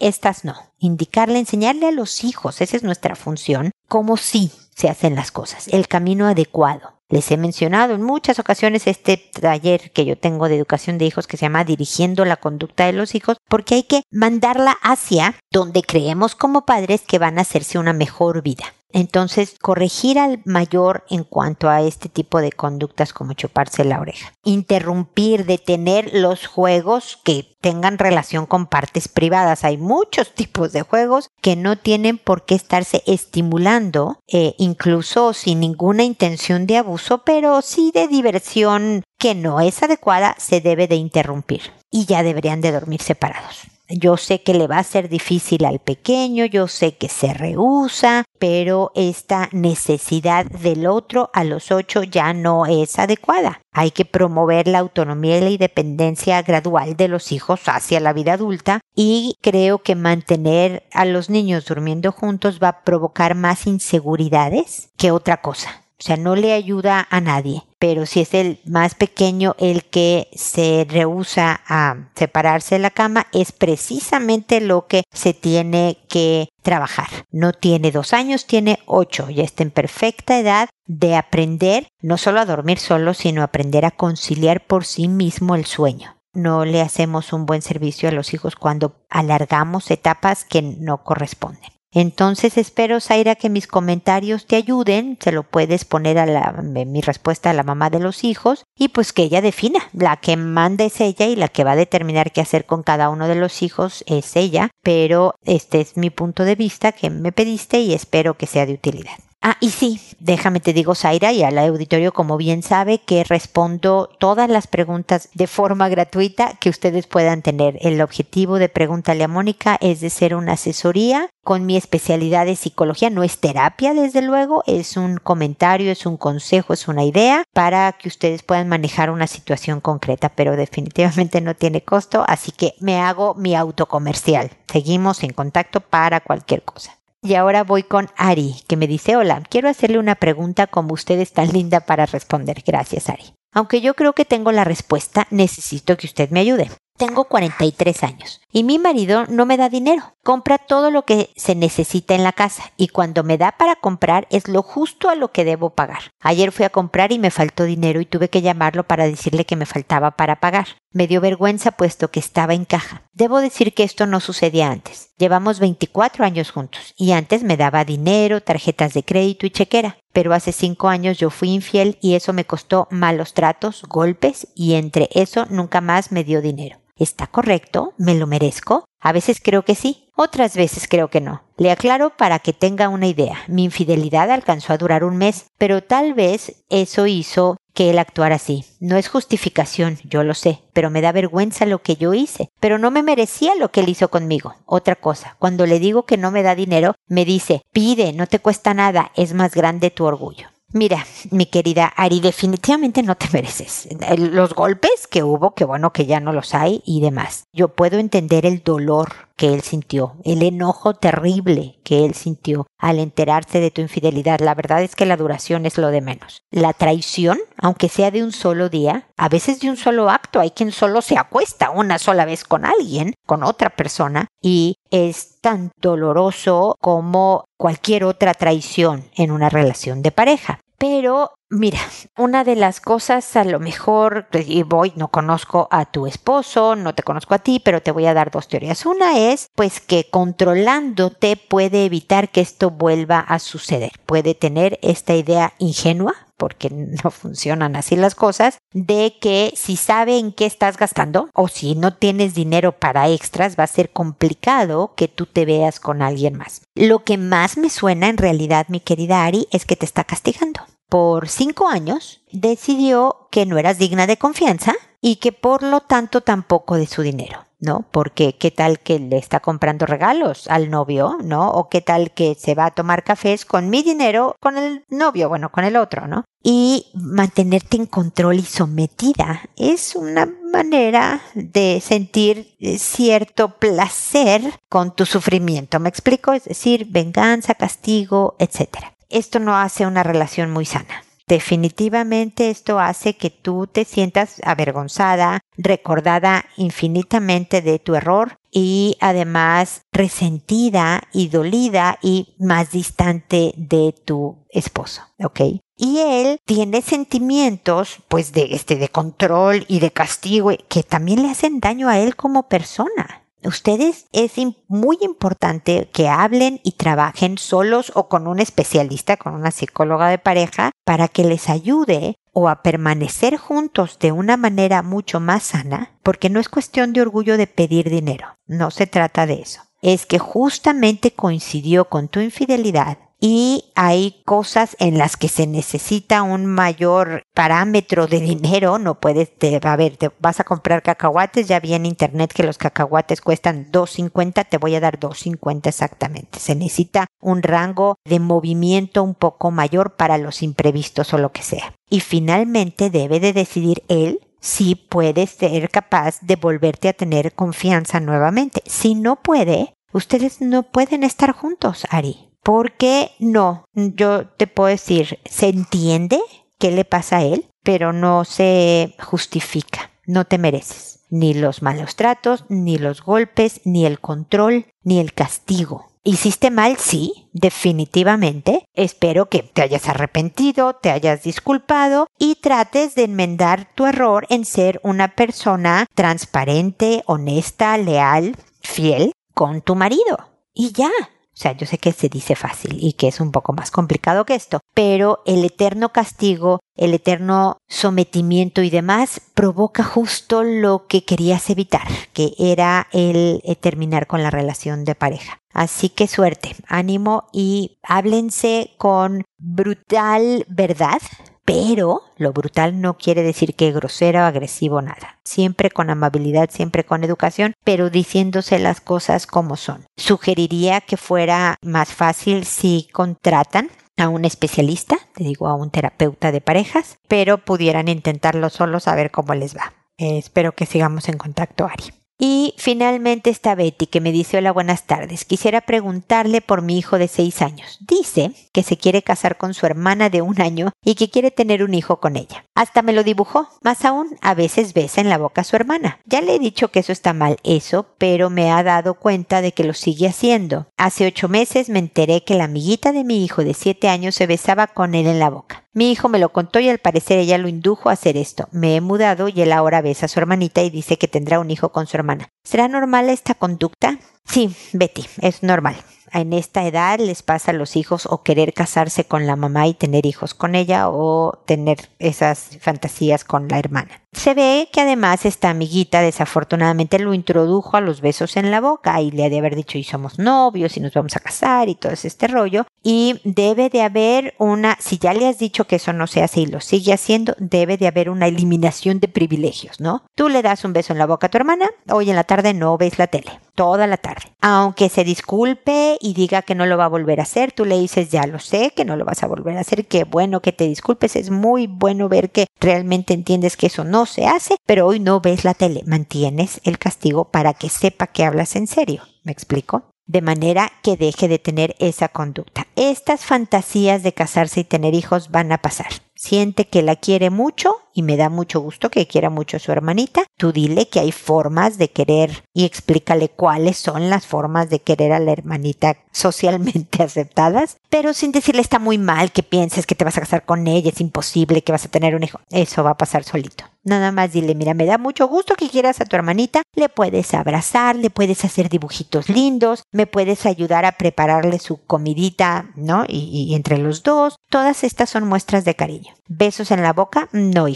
no 0.44 0.68
indicarle, 0.78 1.38
enseñarle 1.38 1.88
a 1.88 1.92
los 1.92 2.24
hijos, 2.24 2.60
esa 2.60 2.76
es 2.76 2.82
nuestra 2.82 3.16
función, 3.16 3.72
cómo 3.88 4.16
sí 4.16 4.52
se 4.74 4.88
hacen 4.88 5.14
las 5.14 5.30
cosas, 5.32 5.68
el 5.68 5.88
camino 5.88 6.26
adecuado. 6.26 6.92
Les 7.10 7.30
he 7.30 7.38
mencionado 7.38 7.94
en 7.94 8.02
muchas 8.02 8.38
ocasiones 8.38 8.86
este 8.86 9.16
taller 9.16 9.90
que 9.92 10.04
yo 10.04 10.18
tengo 10.18 10.48
de 10.48 10.56
educación 10.56 10.98
de 10.98 11.06
hijos 11.06 11.26
que 11.26 11.38
se 11.38 11.46
llama 11.46 11.64
Dirigiendo 11.64 12.26
la 12.26 12.36
conducta 12.36 12.84
de 12.84 12.92
los 12.92 13.14
hijos, 13.14 13.38
porque 13.48 13.76
hay 13.76 13.82
que 13.84 14.02
mandarla 14.10 14.76
hacia 14.82 15.34
donde 15.50 15.82
creemos 15.82 16.34
como 16.34 16.66
padres 16.66 17.00
que 17.00 17.18
van 17.18 17.38
a 17.38 17.42
hacerse 17.42 17.78
una 17.78 17.94
mejor 17.94 18.42
vida. 18.42 18.64
Entonces, 18.90 19.57
corregir 19.61 20.18
al 20.18 20.40
mayor 20.44 21.05
en 21.11 21.24
cuanto 21.24 21.68
a 21.68 21.83
este 21.83 22.09
tipo 22.09 22.40
de 22.40 22.53
conductas 22.53 23.12
como 23.12 23.35
chuparse 23.35 23.85
la 23.85 24.01
oreja. 24.01 24.33
Interrumpir, 24.44 25.44
detener 25.44 26.11
los 26.14 26.46
juegos 26.46 27.18
que 27.22 27.57
tengan 27.61 27.98
relación 27.98 28.46
con 28.46 28.66
partes 28.66 29.09
privadas. 29.09 29.64
Hay 29.64 29.77
muchos 29.77 30.35
tipos 30.35 30.72
de 30.72 30.83
juegos 30.83 31.29
que 31.42 31.57
no 31.57 31.77
tienen 31.77 32.18
por 32.18 32.44
qué 32.46 32.55
estarse 32.55 33.03
estimulando, 33.07 34.20
eh, 34.27 34.55
incluso 34.59 35.35
sin 35.35 35.61
ninguna 35.61 36.05
intención 36.05 36.66
de 36.66 36.79
abuso, 36.79 37.24
pero 37.24 37.61
sí 37.62 37.90
de 37.92 38.09
diversión 38.09 39.03
que 39.18 39.35
no 39.35 39.61
es 39.61 39.83
adecuada, 39.83 40.35
se 40.38 40.61
debe 40.61 40.88
de 40.88 40.96
interrumpir. 40.96 41.72
Y 41.90 42.07
ya 42.07 42.22
deberían 42.22 42.61
de 42.61 42.72
dormir 42.72 43.03
separados. 43.03 43.77
Yo 43.90 44.18
sé 44.18 44.42
que 44.42 44.53
le 44.53 44.66
va 44.66 44.79
a 44.79 44.85
ser 44.85 45.09
difícil 45.09 45.64
al 45.64 45.79
pequeño, 45.79 46.44
yo 46.44 46.68
sé 46.68 46.96
que 46.96 47.09
se 47.09 47.33
rehúsa, 47.33 48.24
pero 48.38 48.92
esta 48.94 49.48
necesidad 49.53 50.44
del 50.44 50.87
otro 50.87 51.31
a 51.33 51.42
los 51.42 51.70
ocho 51.70 52.03
ya 52.03 52.35
no 52.35 52.66
es 52.66 52.98
adecuada. 52.98 53.62
Hay 53.72 53.90
que 53.90 54.05
promover 54.05 54.68
la 54.68 54.81
autonomía 54.81 55.38
y 55.38 55.40
la 55.40 55.51
independencia 55.51 56.42
gradual 56.42 56.96
de 56.96 57.09
los 57.09 57.33
hijos 57.33 57.61
hacia 57.64 57.98
la 58.01 58.12
vida 58.12 58.35
adulta 58.35 58.81
y 58.94 59.37
creo 59.40 59.79
que 59.79 59.94
mantener 59.94 60.87
a 60.92 61.07
los 61.07 61.31
niños 61.31 61.64
durmiendo 61.64 62.12
juntos 62.12 62.61
va 62.62 62.68
a 62.68 62.85
provocar 62.85 63.35
más 63.35 63.66
inseguridades 63.66 64.90
que 64.98 65.12
otra 65.12 65.40
cosa. 65.40 65.85
O 65.98 66.03
sea, 66.03 66.18
no 66.18 66.37
le 66.37 66.53
ayuda 66.53 67.07
a 67.11 67.20
nadie. 67.22 67.67
Pero 67.78 68.06
si 68.06 68.20
es 68.20 68.34
el 68.34 68.60
más 68.64 68.94
pequeño 68.94 69.54
el 69.58 69.84
que 69.84 70.28
se 70.34 70.86
rehúsa 70.88 71.60
a 71.66 72.10
separarse 72.16 72.74
de 72.74 72.80
la 72.80 72.90
cama, 72.90 73.26
es 73.32 73.52
precisamente 73.52 74.60
lo 74.60 74.86
que 74.86 75.04
se 75.12 75.34
tiene 75.34 75.98
que 76.08 76.48
trabajar. 76.62 77.08
No 77.30 77.52
tiene 77.52 77.92
dos 77.92 78.12
años, 78.12 78.46
tiene 78.46 78.80
ocho. 78.86 79.30
Ya 79.30 79.44
está 79.44 79.62
en 79.62 79.70
perfecta 79.70 80.38
edad 80.38 80.68
de 80.86 81.16
aprender 81.16 81.88
no 82.02 82.18
solo 82.18 82.40
a 82.40 82.46
dormir 82.46 82.78
solo, 82.78 83.14
sino 83.14 83.42
aprender 83.42 83.84
a 83.84 83.90
conciliar 83.90 84.66
por 84.66 84.84
sí 84.84 85.08
mismo 85.08 85.54
el 85.54 85.64
sueño 85.64 86.18
no 86.38 86.64
le 86.64 86.80
hacemos 86.80 87.32
un 87.32 87.46
buen 87.46 87.62
servicio 87.62 88.08
a 88.08 88.12
los 88.12 88.32
hijos 88.32 88.56
cuando 88.56 88.94
alargamos 89.10 89.90
etapas 89.90 90.44
que 90.44 90.62
no 90.62 91.02
corresponden. 91.02 91.77
Entonces 92.00 92.58
espero, 92.58 93.00
Zaira, 93.00 93.34
que 93.34 93.50
mis 93.50 93.66
comentarios 93.66 94.46
te 94.46 94.54
ayuden. 94.54 95.18
Se 95.20 95.32
lo 95.32 95.42
puedes 95.42 95.84
poner 95.84 96.16
a 96.18 96.26
la, 96.26 96.52
mi 96.62 97.00
respuesta 97.00 97.50
a 97.50 97.54
la 97.54 97.64
mamá 97.64 97.90
de 97.90 97.98
los 97.98 98.22
hijos 98.22 98.62
y 98.78 98.90
pues 98.90 99.12
que 99.12 99.24
ella 99.24 99.40
defina. 99.40 99.80
La 99.92 100.16
que 100.18 100.37
manda 100.37 100.84
es 100.84 101.00
ella 101.00 101.26
y 101.26 101.34
la 101.34 101.48
que 101.48 101.64
va 101.64 101.72
a 101.72 101.76
determinar 101.76 102.30
qué 102.30 102.40
hacer 102.40 102.66
con 102.66 102.84
cada 102.84 103.08
uno 103.11 103.26
de 103.26 103.34
los 103.34 103.62
hijos 103.62 104.04
es 104.06 104.37
ella. 104.37 104.70
Pero 104.84 105.34
este 105.44 105.80
es 105.80 105.96
mi 105.96 106.11
punto 106.11 106.44
de 106.44 106.54
vista 106.54 106.92
que 106.92 107.11
me 107.11 107.32
pediste 107.32 107.80
y 107.80 107.94
espero 107.94 108.34
que 108.34 108.46
sea 108.46 108.64
de 108.64 108.74
utilidad. 108.74 109.18
Ah, 109.40 109.57
y 109.61 109.70
sí, 109.70 110.01
déjame 110.18 110.59
te 110.59 110.72
digo, 110.72 110.96
Zaira, 110.96 111.33
y 111.33 111.44
al 111.44 111.59
auditorio, 111.59 112.12
como 112.12 112.37
bien 112.37 112.64
sabe, 112.64 112.98
que 112.98 113.22
respondo 113.22 114.11
todas 114.18 114.51
las 114.51 114.66
preguntas 114.66 115.29
de 115.33 115.46
forma 115.46 115.88
gratuita 115.88 116.55
que 116.61 116.68
ustedes 116.68 117.07
puedan 117.07 117.42
tener. 117.42 117.79
El 117.81 118.01
objetivo 118.01 118.59
de 118.59 118.68
Pregúntale 118.68 119.22
a 119.22 119.29
Mónica 119.29 119.79
es 119.81 120.01
de 120.01 120.11
ser 120.11 120.35
una 120.35 120.55
asesoría 120.55 121.31
con 121.44 121.66
mi 121.66 121.77
especialidad 121.77 122.46
de 122.46 122.57
psicología. 122.57 123.11
No 123.11 123.22
es 123.22 123.38
terapia, 123.38 123.94
desde 123.94 124.22
luego, 124.22 124.64
es 124.66 124.96
un 124.96 125.18
comentario, 125.18 125.92
es 125.92 126.05
un 126.05 126.16
consejo, 126.16 126.72
es 126.72 126.88
una 126.88 127.05
idea 127.05 127.44
para 127.53 127.92
que 127.92 128.09
ustedes 128.09 128.42
puedan 128.42 128.68
manejar 128.68 129.09
una 129.09 129.29
situación 129.29 129.81
concreta, 129.81 130.31
pero 130.31 130.57
definitivamente 130.57 131.40
no 131.40 131.55
tiene 131.55 131.83
costo, 131.83 132.24
así 132.27 132.51
que 132.51 132.74
me 132.81 132.98
hago 133.01 133.35
mi 133.37 133.55
autocomercial. 133.55 134.51
Seguimos 134.66 135.22
en 135.22 135.33
contacto 135.33 135.81
para 135.81 136.20
cualquier 136.20 136.62
cosa. 136.62 136.97
Y 137.22 137.35
ahora 137.35 137.64
voy 137.64 137.83
con 137.83 138.09
Ari, 138.16 138.62
que 138.68 138.76
me 138.76 138.87
dice, 138.87 139.16
hola, 139.16 139.42
quiero 139.50 139.68
hacerle 139.68 139.98
una 139.98 140.14
pregunta 140.14 140.68
como 140.68 140.94
usted 140.94 141.18
es 141.18 141.33
tan 141.33 141.48
linda 141.48 141.81
para 141.81 142.07
responder. 142.07 142.62
Gracias, 142.64 143.09
Ari. 143.09 143.35
Aunque 143.52 143.81
yo 143.81 143.94
creo 143.94 144.12
que 144.12 144.24
tengo 144.24 144.52
la 144.52 144.64
respuesta, 144.64 145.26
necesito 145.31 145.96
que 145.96 146.07
usted 146.07 146.31
me 146.31 146.40
ayude. 146.40 146.70
Tengo 146.98 147.26
43 147.26 148.02
años 148.02 148.40
y 148.50 148.64
mi 148.64 148.80
marido 148.80 149.24
no 149.28 149.46
me 149.46 149.56
da 149.56 149.68
dinero. 149.68 150.16
Compra 150.24 150.58
todo 150.58 150.90
lo 150.90 151.04
que 151.04 151.30
se 151.37 151.54
necesita 151.54 152.16
en 152.16 152.24
la 152.24 152.32
casa 152.32 152.72
y 152.76 152.88
cuando 152.88 153.22
me 153.22 153.38
da 153.38 153.52
para 153.52 153.76
comprar 153.76 154.26
es 154.30 154.48
lo 154.48 154.62
justo 154.62 155.08
a 155.08 155.14
lo 155.14 155.30
que 155.30 155.44
debo 155.44 155.70
pagar. 155.70 156.11
Ayer 156.20 156.50
fui 156.50 156.64
a 156.64 156.70
comprar 156.70 157.12
y 157.12 157.20
me 157.20 157.30
faltó 157.30 157.62
dinero 157.62 158.00
y 158.00 158.06
tuve 158.06 158.28
que 158.28 158.42
llamarlo 158.42 158.82
para 158.82 159.06
decirle 159.06 159.44
que 159.44 159.54
me 159.54 159.64
faltaba 159.64 160.11
para 160.11 160.40
pagar. 160.40 160.66
Me 160.90 161.06
dio 161.06 161.20
vergüenza 161.20 161.70
puesto 161.70 162.11
que 162.11 162.18
estaba 162.18 162.54
en 162.54 162.64
caja. 162.64 163.02
Debo 163.12 163.40
decir 163.40 163.74
que 163.74 163.84
esto 163.84 164.06
no 164.06 164.18
sucedía 164.18 164.68
antes. 164.68 165.11
Llevamos 165.18 165.61
24 165.61 166.24
años 166.24 166.50
juntos 166.50 166.94
y 166.96 167.12
antes 167.12 167.44
me 167.44 167.56
daba 167.56 167.84
dinero, 167.84 168.42
tarjetas 168.42 168.92
de 168.92 169.04
crédito 169.04 169.46
y 169.46 169.50
chequera. 169.50 169.98
Pero 170.18 170.35
hace 170.35 170.50
cinco 170.50 170.88
años 170.88 171.16
yo 171.16 171.31
fui 171.31 171.50
infiel 171.50 171.96
y 172.00 172.16
eso 172.16 172.33
me 172.33 172.44
costó 172.44 172.88
malos 172.90 173.35
tratos, 173.35 173.85
golpes 173.88 174.48
y 174.57 174.74
entre 174.74 175.09
eso 175.12 175.46
nunca 175.48 175.81
más 175.81 176.11
me 176.11 176.24
dio 176.24 176.42
dinero. 176.42 176.78
¿Está 176.96 177.28
correcto? 177.28 177.94
¿Me 177.98 178.16
lo 178.16 178.26
merezco? 178.26 178.85
A 178.98 179.12
veces 179.12 179.40
creo 179.40 179.64
que 179.64 179.76
sí, 179.76 180.09
otras 180.16 180.57
veces 180.57 180.88
creo 180.88 181.07
que 181.07 181.20
no. 181.20 181.44
Le 181.57 181.70
aclaro 181.70 182.16
para 182.16 182.40
que 182.40 182.52
tenga 182.52 182.88
una 182.88 183.07
idea. 183.07 183.37
Mi 183.46 183.62
infidelidad 183.62 184.33
alcanzó 184.33 184.72
a 184.72 184.78
durar 184.78 185.04
un 185.04 185.18
mes, 185.18 185.46
pero 185.57 185.85
tal 185.85 186.14
vez 186.14 186.64
eso 186.68 187.07
hizo 187.07 187.57
que 187.78 187.90
él 187.90 188.00
actuara 188.00 188.34
así. 188.34 188.64
No 188.80 188.96
es 188.96 189.08
justificación, 189.08 189.98
yo 190.02 190.24
lo 190.24 190.34
sé, 190.34 190.62
pero 190.72 190.90
me 190.90 191.00
da 191.00 191.12
vergüenza 191.12 191.64
lo 191.64 191.80
que 191.80 191.94
yo 191.94 192.12
hice. 192.12 192.50
Pero 192.58 192.76
no 192.76 192.90
me 192.90 193.04
merecía 193.04 193.54
lo 193.54 193.70
que 193.70 193.82
él 193.82 193.88
hizo 193.88 194.08
conmigo. 194.08 194.56
Otra 194.66 194.96
cosa, 194.96 195.36
cuando 195.38 195.64
le 195.64 195.78
digo 195.78 196.04
que 196.04 196.16
no 196.16 196.32
me 196.32 196.42
da 196.42 196.56
dinero, 196.56 196.96
me 197.06 197.24
dice, 197.24 197.62
pide, 197.72 198.12
no 198.12 198.26
te 198.26 198.40
cuesta 198.40 198.74
nada, 198.74 199.12
es 199.14 199.32
más 199.32 199.54
grande 199.54 199.92
tu 199.92 200.06
orgullo. 200.06 200.48
Mira, 200.72 201.06
mi 201.30 201.46
querida 201.46 201.86
Ari, 201.86 202.18
definitivamente 202.18 203.04
no 203.04 203.14
te 203.14 203.28
mereces. 203.32 203.86
Los 204.18 204.54
golpes 204.54 205.06
que 205.06 205.22
hubo, 205.22 205.54
que 205.54 205.64
bueno 205.64 205.92
que 205.92 206.04
ya 206.04 206.18
no 206.18 206.32
los 206.32 206.56
hay 206.56 206.82
y 206.84 207.00
demás. 207.00 207.44
Yo 207.52 207.68
puedo 207.68 208.00
entender 208.00 208.44
el 208.44 208.64
dolor 208.64 209.27
que 209.38 209.55
él 209.55 209.62
sintió, 209.62 210.16
el 210.24 210.42
enojo 210.42 210.94
terrible 210.94 211.79
que 211.85 212.05
él 212.05 212.14
sintió 212.14 212.66
al 212.77 212.98
enterarse 212.98 213.61
de 213.61 213.70
tu 213.70 213.81
infidelidad. 213.81 214.40
La 214.40 214.55
verdad 214.55 214.83
es 214.83 214.96
que 214.96 215.07
la 215.07 215.16
duración 215.16 215.64
es 215.64 215.79
lo 215.79 215.88
de 215.88 216.03
menos. 216.03 216.42
La 216.51 216.74
traición, 216.74 217.38
aunque 217.57 217.88
sea 217.88 218.11
de 218.11 218.22
un 218.22 218.33
solo 218.33 218.68
día, 218.68 219.09
a 219.16 219.29
veces 219.29 219.61
de 219.61 219.70
un 219.70 219.77
solo 219.77 220.11
acto, 220.11 220.40
hay 220.40 220.51
quien 220.51 220.72
solo 220.72 221.01
se 221.01 221.16
acuesta 221.16 221.70
una 221.70 221.98
sola 221.98 222.24
vez 222.27 222.44
con 222.44 222.66
alguien, 222.66 223.14
con 223.27 223.44
otra 223.44 223.70
persona, 223.70 224.27
y 224.42 224.74
es 224.90 225.40
tan 225.40 225.70
doloroso 225.81 226.77
como 226.81 227.44
cualquier 227.57 228.05
otra 228.05 228.35
traición 228.35 229.05
en 229.14 229.31
una 229.31 229.48
relación 229.48 230.03
de 230.03 230.11
pareja. 230.11 230.61
Pero 230.79 231.33
mira, 231.50 231.78
una 232.16 232.44
de 232.44 232.56
las 232.56 232.80
cosas 232.80 233.37
a 233.37 233.44
lo 233.44 233.61
mejor, 233.61 234.28
y 234.32 234.62
voy, 234.62 234.92
no 234.96 235.08
conozco 235.08 235.68
a 235.70 235.87
tu 235.87 236.06
esposo, 236.06 236.76
no 236.76 236.94
te 236.94 237.02
conozco 237.02 237.34
a 237.34 237.38
ti, 237.38 237.61
pero 237.61 237.82
te 237.82 237.92
voy 237.92 238.06
a 238.06 238.14
dar 238.14 238.30
dos 238.30 238.48
teorías. 238.48 238.87
Una 238.87 239.18
es, 239.18 239.48
pues 239.54 239.80
que 239.80 240.08
controlándote 240.11 241.37
puede 241.37 241.84
evitar 241.84 242.30
que 242.30 242.40
esto 242.40 242.70
vuelva 242.70 243.20
a 243.20 243.38
suceder. 243.38 243.92
Puede 244.06 244.34
tener 244.34 244.78
esta 244.82 245.14
idea 245.14 245.54
ingenua, 245.58 246.14
porque 246.37 246.70
no 247.04 247.11
funcionan 247.11 247.76
así 247.76 247.96
las 247.96 248.14
cosas, 248.14 248.58
de 248.72 249.16
que 249.20 249.52
si 249.56 249.76
sabe 249.76 250.18
en 250.18 250.32
qué 250.32 250.46
estás 250.46 250.76
gastando 250.76 251.30
o 251.34 251.48
si 251.48 251.74
no 251.74 251.94
tienes 251.94 252.34
dinero 252.34 252.72
para 252.72 253.08
extras, 253.08 253.58
va 253.58 253.64
a 253.64 253.68
ser 253.68 253.90
complicado 253.90 254.92
que 254.96 255.08
tú 255.08 255.26
te 255.26 255.44
veas 255.44 255.80
con 255.80 256.02
alguien 256.02 256.37
más. 256.37 256.62
Lo 256.74 257.04
que 257.04 257.16
más 257.16 257.56
me 257.56 257.70
suena 257.70 258.08
en 258.08 258.18
realidad, 258.18 258.66
mi 258.68 258.80
querida 258.80 259.24
Ari, 259.24 259.48
es 259.50 259.64
que 259.64 259.76
te 259.76 259.87
está 259.87 260.04
castigando 260.04 260.61
por 260.88 261.29
cinco 261.29 261.68
años, 261.68 262.22
decidió 262.33 263.29
que 263.31 263.46
no 263.46 263.59
eras 263.59 263.79
digna 263.79 264.07
de 264.07 264.16
confianza 264.16 264.74
y 265.01 265.16
que 265.16 265.33
por 265.33 265.62
lo 265.62 265.81
tanto 265.81 266.22
tampoco 266.22 266.77
de 266.77 266.87
su 266.87 267.03
dinero. 267.03 267.48
¿no? 267.61 267.87
Porque 267.90 268.37
qué 268.37 268.51
tal 268.51 268.79
que 268.81 268.98
le 268.98 269.18
está 269.18 269.40
comprando 269.40 269.87
regalos 269.87 270.46
al 270.48 270.70
novio, 270.70 271.18
¿no? 271.22 271.51
O 271.51 271.68
qué 271.68 271.81
tal 271.81 272.12
que 272.12 272.37
se 272.37 272.55
va 272.55 272.66
a 272.66 272.70
tomar 272.70 273.03
cafés 273.03 273.44
con 273.44 273.68
mi 273.68 273.83
dinero, 273.83 274.37
con 274.40 274.57
el 274.59 274.85
novio, 274.88 275.29
bueno, 275.29 275.51
con 275.51 275.64
el 275.64 275.77
otro, 275.77 276.07
¿no? 276.07 276.24
Y 276.42 276.87
mantenerte 276.94 277.77
en 277.77 277.87
control 277.87 278.37
y 278.37 278.44
sometida 278.44 279.42
es 279.57 279.96
una 279.96 280.33
manera 280.53 281.20
de 281.35 281.83
sentir 281.85 282.55
cierto 282.79 283.59
placer 283.59 284.42
con 284.68 284.94
tu 284.94 285.05
sufrimiento. 285.05 285.81
¿Me 285.81 285.88
explico? 285.88 286.33
Es 286.33 286.44
decir, 286.44 286.87
venganza, 286.88 287.55
castigo, 287.55 288.37
etcétera 288.38 288.94
esto 289.08 289.38
no 289.38 289.56
hace 289.56 289.86
una 289.86 290.02
relación 290.02 290.50
muy 290.50 290.64
sana. 290.64 291.02
Definitivamente 291.28 292.48
esto 292.48 292.80
hace 292.80 293.14
que 293.14 293.28
tú 293.28 293.66
te 293.66 293.84
sientas 293.84 294.40
avergonzada, 294.44 295.40
recordada 295.58 296.46
infinitamente 296.56 297.60
de 297.60 297.78
tu 297.78 297.94
error 297.94 298.38
y 298.50 298.96
además 299.00 299.82
resentida 299.92 301.02
y 301.12 301.28
dolida 301.28 301.98
y 302.00 302.34
más 302.38 302.70
distante 302.70 303.52
de 303.58 303.94
tu 304.06 304.46
esposo, 304.48 305.02
¿ok? 305.22 305.40
Y 305.76 305.98
él 305.98 306.40
tiene 306.46 306.80
sentimientos, 306.80 307.98
pues, 308.08 308.32
de, 308.32 308.54
este, 308.54 308.76
de 308.76 308.88
control 308.88 309.66
y 309.68 309.80
de 309.80 309.90
castigo 309.90 310.50
que 310.68 310.82
también 310.82 311.22
le 311.22 311.30
hacen 311.30 311.60
daño 311.60 311.90
a 311.90 311.98
él 311.98 312.16
como 312.16 312.48
persona. 312.48 313.27
Ustedes 313.44 314.07
es 314.12 314.33
muy 314.66 314.98
importante 315.01 315.88
que 315.92 316.09
hablen 316.09 316.61
y 316.64 316.72
trabajen 316.72 317.38
solos 317.38 317.92
o 317.94 318.09
con 318.09 318.27
un 318.27 318.40
especialista, 318.40 319.16
con 319.16 319.35
una 319.35 319.51
psicóloga 319.51 320.09
de 320.09 320.18
pareja, 320.18 320.72
para 320.85 321.09
que 321.09 321.24
les 321.24 321.48
ayude 321.48 322.16
o 322.33 322.48
a 322.48 322.62
permanecer 322.62 323.37
juntos 323.37 323.98
de 323.98 324.12
una 324.12 324.37
manera 324.37 324.83
mucho 324.83 325.20
más 325.20 325.44
sana, 325.44 325.92
porque 326.03 326.31
no 326.31 326.40
es 326.40 326.48
cuestión 326.48 326.92
de 326.92 327.01
orgullo 327.03 327.37
de 327.37 327.46
pedir 327.46 327.90
dinero, 327.90 328.37
no 328.46 328.70
se 328.70 328.87
trata 328.87 329.27
de 329.27 329.42
eso. 329.42 329.62
Es 329.83 330.07
que 330.07 330.18
justamente 330.18 331.12
coincidió 331.12 331.88
con 331.88 332.09
tu 332.09 332.20
infidelidad 332.20 332.98
y 333.20 333.64
hay 333.74 334.22
cosas 334.24 334.76
en 334.78 334.96
las 334.96 335.16
que 335.16 335.28
se 335.28 335.46
necesita 335.46 336.22
un 336.22 336.46
mayor 336.46 337.22
parámetro 337.35 338.07
de 338.07 338.20
dinero, 338.20 338.78
no 338.78 339.00
puedes, 339.00 339.37
te, 339.37 339.59
a 339.61 339.76
ver, 339.76 339.96
te 339.96 340.11
vas 340.20 340.38
a 340.38 340.44
comprar 340.44 340.83
cacahuates, 340.83 341.48
ya 341.48 341.59
vi 341.59 341.74
en 341.74 341.87
internet 341.87 342.33
que 342.33 342.44
los 342.44 342.59
cacahuates 342.59 343.20
cuestan 343.20 343.72
2.50, 343.72 344.46
te 344.48 344.59
voy 344.59 344.76
a 344.76 344.81
dar 344.81 345.00
2.50 345.00 345.66
exactamente. 345.66 346.38
Se 346.38 346.54
necesita 346.54 347.07
un 347.20 347.42
rango 347.42 347.96
de 348.04 348.20
movimiento 348.20 349.02
un 349.02 349.14
poco 349.14 349.50
mayor 349.50 349.96
para 349.96 350.18
los 350.18 350.42
imprevistos 350.42 351.12
o 351.12 351.18
lo 351.18 351.33
que 351.33 351.42
sea. 351.42 351.74
Y 351.90 352.00
finalmente 352.00 352.90
debe 352.90 353.18
de 353.18 353.33
decidir 353.33 353.83
él 353.88 354.20
si 354.40 354.76
puede 354.76 355.26
ser 355.26 355.70
capaz 355.70 356.20
de 356.20 356.37
volverte 356.37 356.88
a 356.88 356.92
tener 356.92 357.33
confianza 357.33 357.98
nuevamente. 357.98 358.62
Si 358.66 358.94
no 358.94 359.16
puede, 359.16 359.74
ustedes 359.92 360.40
no 360.40 360.62
pueden 360.62 361.02
estar 361.02 361.33
juntos, 361.33 361.85
Ari 361.90 362.27
porque 362.48 363.11
no, 363.18 363.66
yo 363.74 364.26
te 364.26 364.46
puedo 364.46 364.70
decir, 364.70 365.18
se 365.26 365.48
entiende 365.48 366.18
qué 366.58 366.70
le 366.70 366.87
pasa 366.87 367.18
a 367.18 367.22
él, 367.22 367.44
pero 367.62 367.92
no 367.92 368.24
se 368.24 368.94
justifica, 368.98 369.90
no 370.06 370.24
te 370.24 370.38
mereces 370.38 371.04
ni 371.11 371.34
los 371.34 371.61
malos 371.61 371.94
tratos, 371.94 372.46
ni 372.48 372.78
los 372.78 373.02
golpes, 373.02 373.61
ni 373.66 373.84
el 373.84 374.00
control, 374.00 374.64
ni 374.82 374.98
el 374.98 375.12
castigo. 375.12 375.90
¿Hiciste 376.04 376.50
mal? 376.50 376.78
Sí, 376.78 377.28
definitivamente. 377.34 378.64
Espero 378.72 379.28
que 379.28 379.42
te 379.42 379.61
hayas 379.61 379.87
arrepentido, 379.87 380.72
te 380.72 380.90
hayas 380.90 381.24
disculpado 381.24 382.06
y 382.18 382.37
trates 382.37 382.94
de 382.94 383.04
enmendar 383.04 383.68
tu 383.74 383.84
error 383.84 384.26
en 384.30 384.46
ser 384.46 384.80
una 384.82 385.14
persona 385.14 385.84
transparente, 385.94 387.02
honesta, 387.04 387.76
leal, 387.76 388.37
fiel 388.62 389.12
con 389.34 389.61
tu 389.61 389.74
marido. 389.74 390.30
Y 390.54 390.72
ya, 390.72 390.90
o 391.38 391.40
sea, 391.40 391.53
yo 391.53 391.66
sé 391.66 391.79
que 391.79 391.92
se 391.92 392.09
dice 392.09 392.35
fácil 392.35 392.79
y 392.81 392.94
que 392.94 393.07
es 393.07 393.20
un 393.20 393.31
poco 393.31 393.53
más 393.53 393.70
complicado 393.70 394.27
que 394.27 394.35
esto, 394.35 394.59
pero 394.74 395.22
el 395.24 395.44
eterno 395.44 395.90
castigo, 395.90 396.59
el 396.74 396.94
eterno 396.94 397.59
sometimiento 397.68 398.61
y 398.61 398.70
demás 398.70 399.20
provoca 399.35 399.85
justo 399.85 400.42
lo 400.42 400.88
que 400.88 401.05
querías 401.05 401.48
evitar, 401.48 401.87
que 402.12 402.33
era 402.40 402.88
el 402.90 403.40
eh, 403.44 403.55
terminar 403.55 404.09
con 404.09 404.24
la 404.24 404.31
relación 404.31 404.85
de 404.85 404.96
pareja. 404.96 405.38
Así 405.53 405.90
que 405.90 406.09
suerte, 406.09 406.57
ánimo 406.66 407.29
y 407.33 407.79
háblense 407.85 408.72
con 408.77 409.22
brutal 409.38 410.44
verdad, 410.48 411.01
pero 411.48 412.02
lo 412.18 412.34
brutal 412.34 412.82
no 412.82 412.98
quiere 412.98 413.22
decir 413.22 413.54
que 413.54 413.72
grosero, 413.72 414.20
agresivo, 414.20 414.82
nada. 414.82 415.18
Siempre 415.24 415.70
con 415.70 415.88
amabilidad, 415.88 416.50
siempre 416.50 416.84
con 416.84 417.04
educación, 417.04 417.54
pero 417.64 417.88
diciéndose 417.88 418.58
las 418.58 418.82
cosas 418.82 419.26
como 419.26 419.56
son. 419.56 419.87
Sugeriría 419.96 420.82
que 420.82 420.98
fuera 420.98 421.56
más 421.62 421.94
fácil 421.94 422.44
si 422.44 422.87
contratan 422.92 423.70
a 423.96 424.11
un 424.11 424.26
especialista, 424.26 424.98
te 425.14 425.24
digo 425.24 425.48
a 425.48 425.54
un 425.54 425.70
terapeuta 425.70 426.32
de 426.32 426.42
parejas, 426.42 426.98
pero 427.08 427.38
pudieran 427.38 427.88
intentarlo 427.88 428.50
solos 428.50 428.87
a 428.87 428.94
ver 428.94 429.11
cómo 429.11 429.32
les 429.32 429.56
va. 429.56 429.72
espero 429.96 430.52
que 430.52 430.66
sigamos 430.66 431.08
en 431.08 431.16
contacto, 431.16 431.64
Ari. 431.64 431.97
Y 432.20 432.54
finalmente 432.57 433.31
está 433.31 433.54
Betty 433.54 433.87
que 433.87 434.00
me 434.00 434.11
dice 434.11 434.38
hola 434.38 434.50
buenas 434.50 434.87
tardes. 434.87 435.24
Quisiera 435.24 435.61
preguntarle 435.61 436.40
por 436.40 436.62
mi 436.62 436.76
hijo 436.76 436.98
de 436.98 437.07
seis 437.07 437.42
años. 437.42 437.78
Dice 437.81 438.33
que 438.52 438.64
se 438.64 438.76
quiere 438.76 439.02
casar 439.02 439.37
con 439.37 439.54
su 439.54 439.66
hermana 439.66 440.11
de 440.11 440.20
un 440.20 440.40
año 440.40 440.72
y 440.85 440.96
que 440.96 441.11
quiere 441.11 441.31
tener 441.31 441.62
un 441.62 441.74
hijo 441.74 442.00
con 442.00 442.16
ella. 442.16 442.44
Hasta 442.57 442.83
me 442.83 442.92
lo 442.92 443.04
dibujó. 443.04 443.48
Más 443.62 443.85
aún, 443.85 444.16
a 444.20 444.35
veces 444.35 444.74
besa 444.74 445.00
en 445.00 445.09
la 445.09 445.18
boca 445.18 445.42
a 445.42 445.44
su 445.44 445.54
hermana. 445.54 446.00
Ya 446.07 446.20
le 446.20 446.35
he 446.35 446.38
dicho 446.40 446.72
que 446.72 446.81
eso 446.81 446.90
está 446.90 447.12
mal, 447.12 447.37
eso, 447.44 447.87
pero 447.98 448.31
me 448.31 448.50
ha 448.50 448.64
dado 448.64 448.94
cuenta 448.94 449.40
de 449.40 449.52
que 449.52 449.62
lo 449.62 449.72
sigue 449.72 450.09
haciendo. 450.09 450.66
Hace 450.76 451.07
ocho 451.07 451.28
meses 451.28 451.68
me 451.68 451.78
enteré 451.78 452.24
que 452.24 452.35
la 452.35 452.44
amiguita 452.44 452.90
de 452.90 453.04
mi 453.04 453.24
hijo 453.24 453.44
de 453.44 453.54
siete 453.54 453.88
años 453.88 454.16
se 454.16 454.26
besaba 454.26 454.66
con 454.66 454.96
él 454.96 455.07
en 455.07 455.20
la 455.20 455.31
boca. 455.31 455.67
Mi 455.78 455.92
hijo 455.92 456.08
me 456.08 456.18
lo 456.18 456.32
contó 456.32 456.58
y 456.58 456.68
al 456.68 456.78
parecer 456.78 457.20
ella 457.20 457.38
lo 457.38 457.46
indujo 457.46 457.88
a 457.88 457.92
hacer 457.92 458.16
esto. 458.16 458.48
Me 458.50 458.74
he 458.74 458.80
mudado 458.80 459.28
y 459.28 459.42
él 459.42 459.52
ahora 459.52 459.80
besa 459.80 460.06
a 460.06 460.08
su 460.08 460.18
hermanita 460.18 460.60
y 460.60 460.70
dice 460.70 460.98
que 460.98 461.06
tendrá 461.06 461.38
un 461.38 461.52
hijo 461.52 461.68
con 461.68 461.86
su 461.86 461.96
hermana. 461.96 462.30
¿Será 462.42 462.66
normal 462.66 463.08
esta 463.10 463.34
conducta? 463.34 463.96
Sí, 464.24 464.52
Betty, 464.72 465.06
es 465.20 465.44
normal 465.44 465.76
en 466.12 466.32
esta 466.32 466.66
edad 466.66 466.98
les 466.98 467.22
pasa 467.22 467.50
a 467.50 467.54
los 467.54 467.76
hijos 467.76 468.06
o 468.06 468.22
querer 468.22 468.52
casarse 468.52 469.04
con 469.04 469.26
la 469.26 469.36
mamá 469.36 469.66
y 469.66 469.74
tener 469.74 470.06
hijos 470.06 470.34
con 470.34 470.54
ella 470.54 470.88
o 470.88 471.38
tener 471.46 471.88
esas 471.98 472.58
fantasías 472.60 473.24
con 473.24 473.48
la 473.48 473.58
hermana. 473.58 474.02
Se 474.12 474.34
ve 474.34 474.68
que 474.72 474.80
además 474.80 475.26
esta 475.26 475.50
amiguita 475.50 476.00
desafortunadamente 476.00 476.98
lo 476.98 477.14
introdujo 477.14 477.76
a 477.76 477.80
los 477.80 478.00
besos 478.00 478.36
en 478.36 478.50
la 478.50 478.60
boca 478.60 479.00
y 479.00 479.10
le 479.10 479.24
ha 479.24 479.30
de 479.30 479.38
haber 479.38 479.54
dicho 479.54 479.78
y 479.78 479.84
somos 479.84 480.18
novios 480.18 480.76
y 480.76 480.80
nos 480.80 480.94
vamos 480.94 481.14
a 481.16 481.20
casar 481.20 481.68
y 481.68 481.74
todo 481.74 481.92
este 481.92 482.26
rollo 482.26 482.66
y 482.82 483.20
debe 483.24 483.68
de 483.68 483.82
haber 483.82 484.34
una, 484.38 484.76
si 484.80 484.98
ya 484.98 485.12
le 485.12 485.28
has 485.28 485.38
dicho 485.38 485.66
que 485.66 485.76
eso 485.76 485.92
no 485.92 486.06
se 486.06 486.22
hace 486.22 486.40
y 486.40 486.46
lo 486.46 486.60
sigue 486.60 486.92
haciendo, 486.92 487.34
debe 487.38 487.76
de 487.76 487.86
haber 487.86 488.08
una 488.08 488.26
eliminación 488.26 488.98
de 488.98 489.08
privilegios, 489.08 489.78
¿no? 489.80 490.02
Tú 490.14 490.28
le 490.28 490.42
das 490.42 490.64
un 490.64 490.72
beso 490.72 490.92
en 490.92 490.98
la 490.98 491.06
boca 491.06 491.26
a 491.26 491.30
tu 491.30 491.38
hermana, 491.38 491.68
hoy 491.90 492.10
en 492.10 492.16
la 492.16 492.24
tarde 492.24 492.54
no 492.54 492.78
ves 492.78 492.98
la 492.98 493.06
tele, 493.08 493.40
toda 493.58 493.88
la 493.88 493.96
tarde. 493.96 494.30
Aunque 494.40 494.88
se 494.88 495.02
disculpe 495.02 495.98
y 496.00 496.14
diga 496.14 496.42
que 496.42 496.54
no 496.54 496.64
lo 496.64 496.78
va 496.78 496.84
a 496.84 496.88
volver 496.88 497.18
a 497.18 497.24
hacer, 497.24 497.50
tú 497.50 497.64
le 497.64 497.76
dices, 497.76 498.08
ya 498.08 498.24
lo 498.24 498.38
sé, 498.38 498.70
que 498.70 498.84
no 498.84 498.94
lo 498.96 499.04
vas 499.04 499.24
a 499.24 499.26
volver 499.26 499.56
a 499.56 499.62
hacer, 499.62 499.86
qué 499.86 500.04
bueno 500.04 500.40
que 500.40 500.52
te 500.52 500.68
disculpes, 500.68 501.16
es 501.16 501.30
muy 501.30 501.66
bueno 501.66 502.08
ver 502.08 502.30
que 502.30 502.46
realmente 502.60 503.14
entiendes 503.14 503.56
que 503.56 503.66
eso 503.66 503.82
no 503.82 504.06
se 504.06 504.28
hace, 504.28 504.54
pero 504.64 504.86
hoy 504.86 505.00
no 505.00 505.20
ves 505.20 505.44
la 505.44 505.54
tele, 505.54 505.82
mantienes 505.86 506.60
el 506.62 506.78
castigo 506.78 507.24
para 507.32 507.52
que 507.52 507.68
sepa 507.68 508.06
que 508.06 508.24
hablas 508.24 508.54
en 508.54 508.68
serio. 508.68 509.02
¿Me 509.24 509.32
explico? 509.32 509.90
De 510.06 510.22
manera 510.22 510.70
que 510.84 510.96
deje 510.96 511.26
de 511.26 511.40
tener 511.40 511.74
esa 511.80 512.08
conducta. 512.08 512.68
Estas 512.76 513.24
fantasías 513.24 514.04
de 514.04 514.14
casarse 514.14 514.60
y 514.60 514.64
tener 514.64 514.94
hijos 514.94 515.32
van 515.32 515.50
a 515.50 515.58
pasar. 515.58 515.88
Siente 516.14 516.68
que 516.68 516.82
la 516.82 516.94
quiere 516.94 517.30
mucho 517.30 517.74
y 517.98 518.02
me 518.02 518.16
da 518.16 518.28
mucho 518.28 518.61
gusto 518.61 518.90
que 518.90 519.08
quiera 519.08 519.28
mucho 519.28 519.56
a 519.56 519.61
su 519.61 519.72
hermanita. 519.72 520.22
Tú 520.37 520.52
dile 520.52 520.87
que 520.88 521.00
hay 521.00 521.11
formas 521.11 521.78
de 521.78 521.90
querer 521.90 522.44
y 522.54 522.64
explícale 522.64 523.28
cuáles 523.28 523.76
son 523.76 524.08
las 524.08 524.24
formas 524.24 524.70
de 524.70 524.78
querer 524.78 525.12
a 525.12 525.18
la 525.18 525.32
hermanita 525.32 525.96
socialmente 526.12 527.02
aceptadas, 527.02 527.78
pero 527.90 528.14
sin 528.14 528.30
decirle 528.30 528.61
está 528.61 528.78
muy 528.78 528.98
mal 528.98 529.32
que 529.32 529.42
pienses 529.42 529.84
que 529.84 529.96
te 529.96 530.04
vas 530.04 530.16
a 530.16 530.20
casar 530.20 530.44
con 530.44 530.68
ella, 530.68 530.90
es 530.90 531.00
imposible 531.00 531.62
que 531.62 531.72
vas 531.72 531.87
a 531.87 531.90
tener 531.90 532.14
un 532.14 532.22
hijo. 532.22 532.38
Eso 532.50 532.84
va 532.84 532.90
a 532.90 532.96
pasar 532.96 533.24
solito. 533.24 533.64
Nada 533.88 534.12
más 534.12 534.32
dile, 534.32 534.54
mira, 534.54 534.74
me 534.74 534.84
da 534.84 534.98
mucho 534.98 535.26
gusto 535.28 535.54
que 535.54 535.70
quieras 535.70 536.00
a 536.00 536.04
tu 536.04 536.14
hermanita, 536.14 536.62
le 536.74 536.90
puedes 536.90 537.32
abrazar, 537.32 537.96
le 537.96 538.11
puedes 538.11 538.44
hacer 538.44 538.68
dibujitos 538.68 539.30
lindos, 539.30 539.82
me 539.92 540.06
puedes 540.06 540.44
ayudar 540.44 540.84
a 540.84 540.92
prepararle 540.92 541.58
su 541.58 541.82
comidita, 541.84 542.70
¿no? 542.76 543.04
Y, 543.08 543.54
entre 543.54 543.78
los 543.78 544.02
dos, 544.02 544.37
todas 544.50 544.84
estas 544.84 545.08
son 545.08 545.26
muestras 545.26 545.64
de 545.64 545.74
cariño. 545.74 546.12
Besos 546.26 546.70
en 546.70 546.82
la 546.82 546.92
boca, 546.92 547.30
no, 547.32 547.66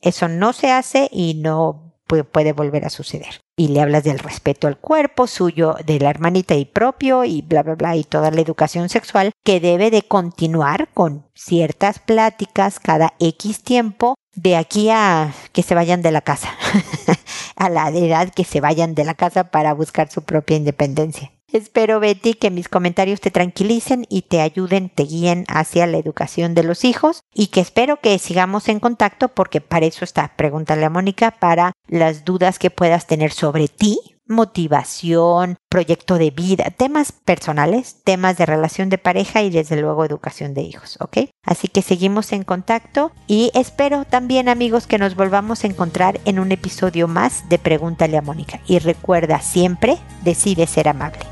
Eso 0.00 0.28
no 0.28 0.52
se 0.52 0.70
hace 0.70 1.08
y 1.12 1.34
no 1.34 1.92
puede 2.06 2.52
volver 2.52 2.84
a 2.84 2.90
suceder. 2.90 3.40
Y 3.56 3.68
le 3.68 3.80
hablas 3.80 4.04
del 4.04 4.18
respeto 4.18 4.66
al 4.66 4.78
cuerpo 4.78 5.26
suyo, 5.26 5.76
de 5.84 5.98
la 5.98 6.10
hermanita 6.10 6.54
y 6.54 6.64
propio 6.64 7.24
y 7.24 7.42
bla, 7.42 7.62
bla, 7.62 7.74
bla, 7.74 7.96
y 7.96 8.04
toda 8.04 8.30
la 8.30 8.40
educación 8.40 8.88
sexual 8.88 9.32
que 9.44 9.60
debe 9.60 9.90
de 9.90 10.02
continuar 10.02 10.88
con 10.92 11.26
ciertas 11.34 11.98
pláticas 11.98 12.80
cada 12.80 13.14
X 13.18 13.62
tiempo 13.62 14.14
de 14.34 14.56
aquí 14.56 14.90
a 14.90 15.32
que 15.52 15.62
se 15.62 15.74
vayan 15.74 16.02
de 16.02 16.12
la 16.12 16.22
casa, 16.22 16.50
a 17.56 17.68
la 17.68 17.88
edad 17.90 18.30
que 18.30 18.44
se 18.44 18.60
vayan 18.60 18.94
de 18.94 19.04
la 19.04 19.14
casa 19.14 19.50
para 19.50 19.74
buscar 19.74 20.10
su 20.10 20.22
propia 20.22 20.56
independencia. 20.56 21.31
Espero, 21.52 22.00
Betty, 22.00 22.32
que 22.32 22.50
mis 22.50 22.68
comentarios 22.68 23.20
te 23.20 23.30
tranquilicen 23.30 24.06
y 24.08 24.22
te 24.22 24.40
ayuden, 24.40 24.88
te 24.88 25.02
guíen 25.02 25.44
hacia 25.48 25.86
la 25.86 25.98
educación 25.98 26.54
de 26.54 26.62
los 26.62 26.84
hijos 26.84 27.24
y 27.34 27.48
que 27.48 27.60
espero 27.60 28.00
que 28.00 28.18
sigamos 28.18 28.68
en 28.68 28.80
contacto 28.80 29.28
porque 29.28 29.60
para 29.60 29.84
eso 29.84 30.04
está. 30.04 30.32
Pregúntale 30.36 30.86
a 30.86 30.90
Mónica 30.90 31.30
para 31.32 31.72
las 31.88 32.24
dudas 32.24 32.58
que 32.58 32.70
puedas 32.70 33.06
tener 33.06 33.32
sobre 33.32 33.68
ti, 33.68 33.98
motivación, 34.26 35.58
proyecto 35.68 36.16
de 36.16 36.30
vida, 36.30 36.70
temas 36.70 37.12
personales, 37.12 37.96
temas 38.02 38.38
de 38.38 38.46
relación 38.46 38.88
de 38.88 38.96
pareja 38.96 39.42
y 39.42 39.50
desde 39.50 39.80
luego 39.80 40.06
educación 40.06 40.54
de 40.54 40.62
hijos, 40.62 40.96
¿ok? 41.00 41.28
Así 41.44 41.68
que 41.68 41.82
seguimos 41.82 42.32
en 42.32 42.44
contacto 42.44 43.12
y 43.26 43.50
espero 43.54 44.06
también 44.06 44.48
amigos 44.48 44.86
que 44.86 44.98
nos 44.98 45.16
volvamos 45.16 45.64
a 45.64 45.66
encontrar 45.66 46.18
en 46.24 46.38
un 46.38 46.50
episodio 46.50 47.08
más 47.08 47.48
de 47.50 47.58
Pregúntale 47.58 48.16
a 48.16 48.22
Mónica. 48.22 48.60
Y 48.66 48.78
recuerda 48.78 49.40
siempre, 49.40 49.98
decide 50.22 50.66
ser 50.66 50.88
amable. 50.88 51.31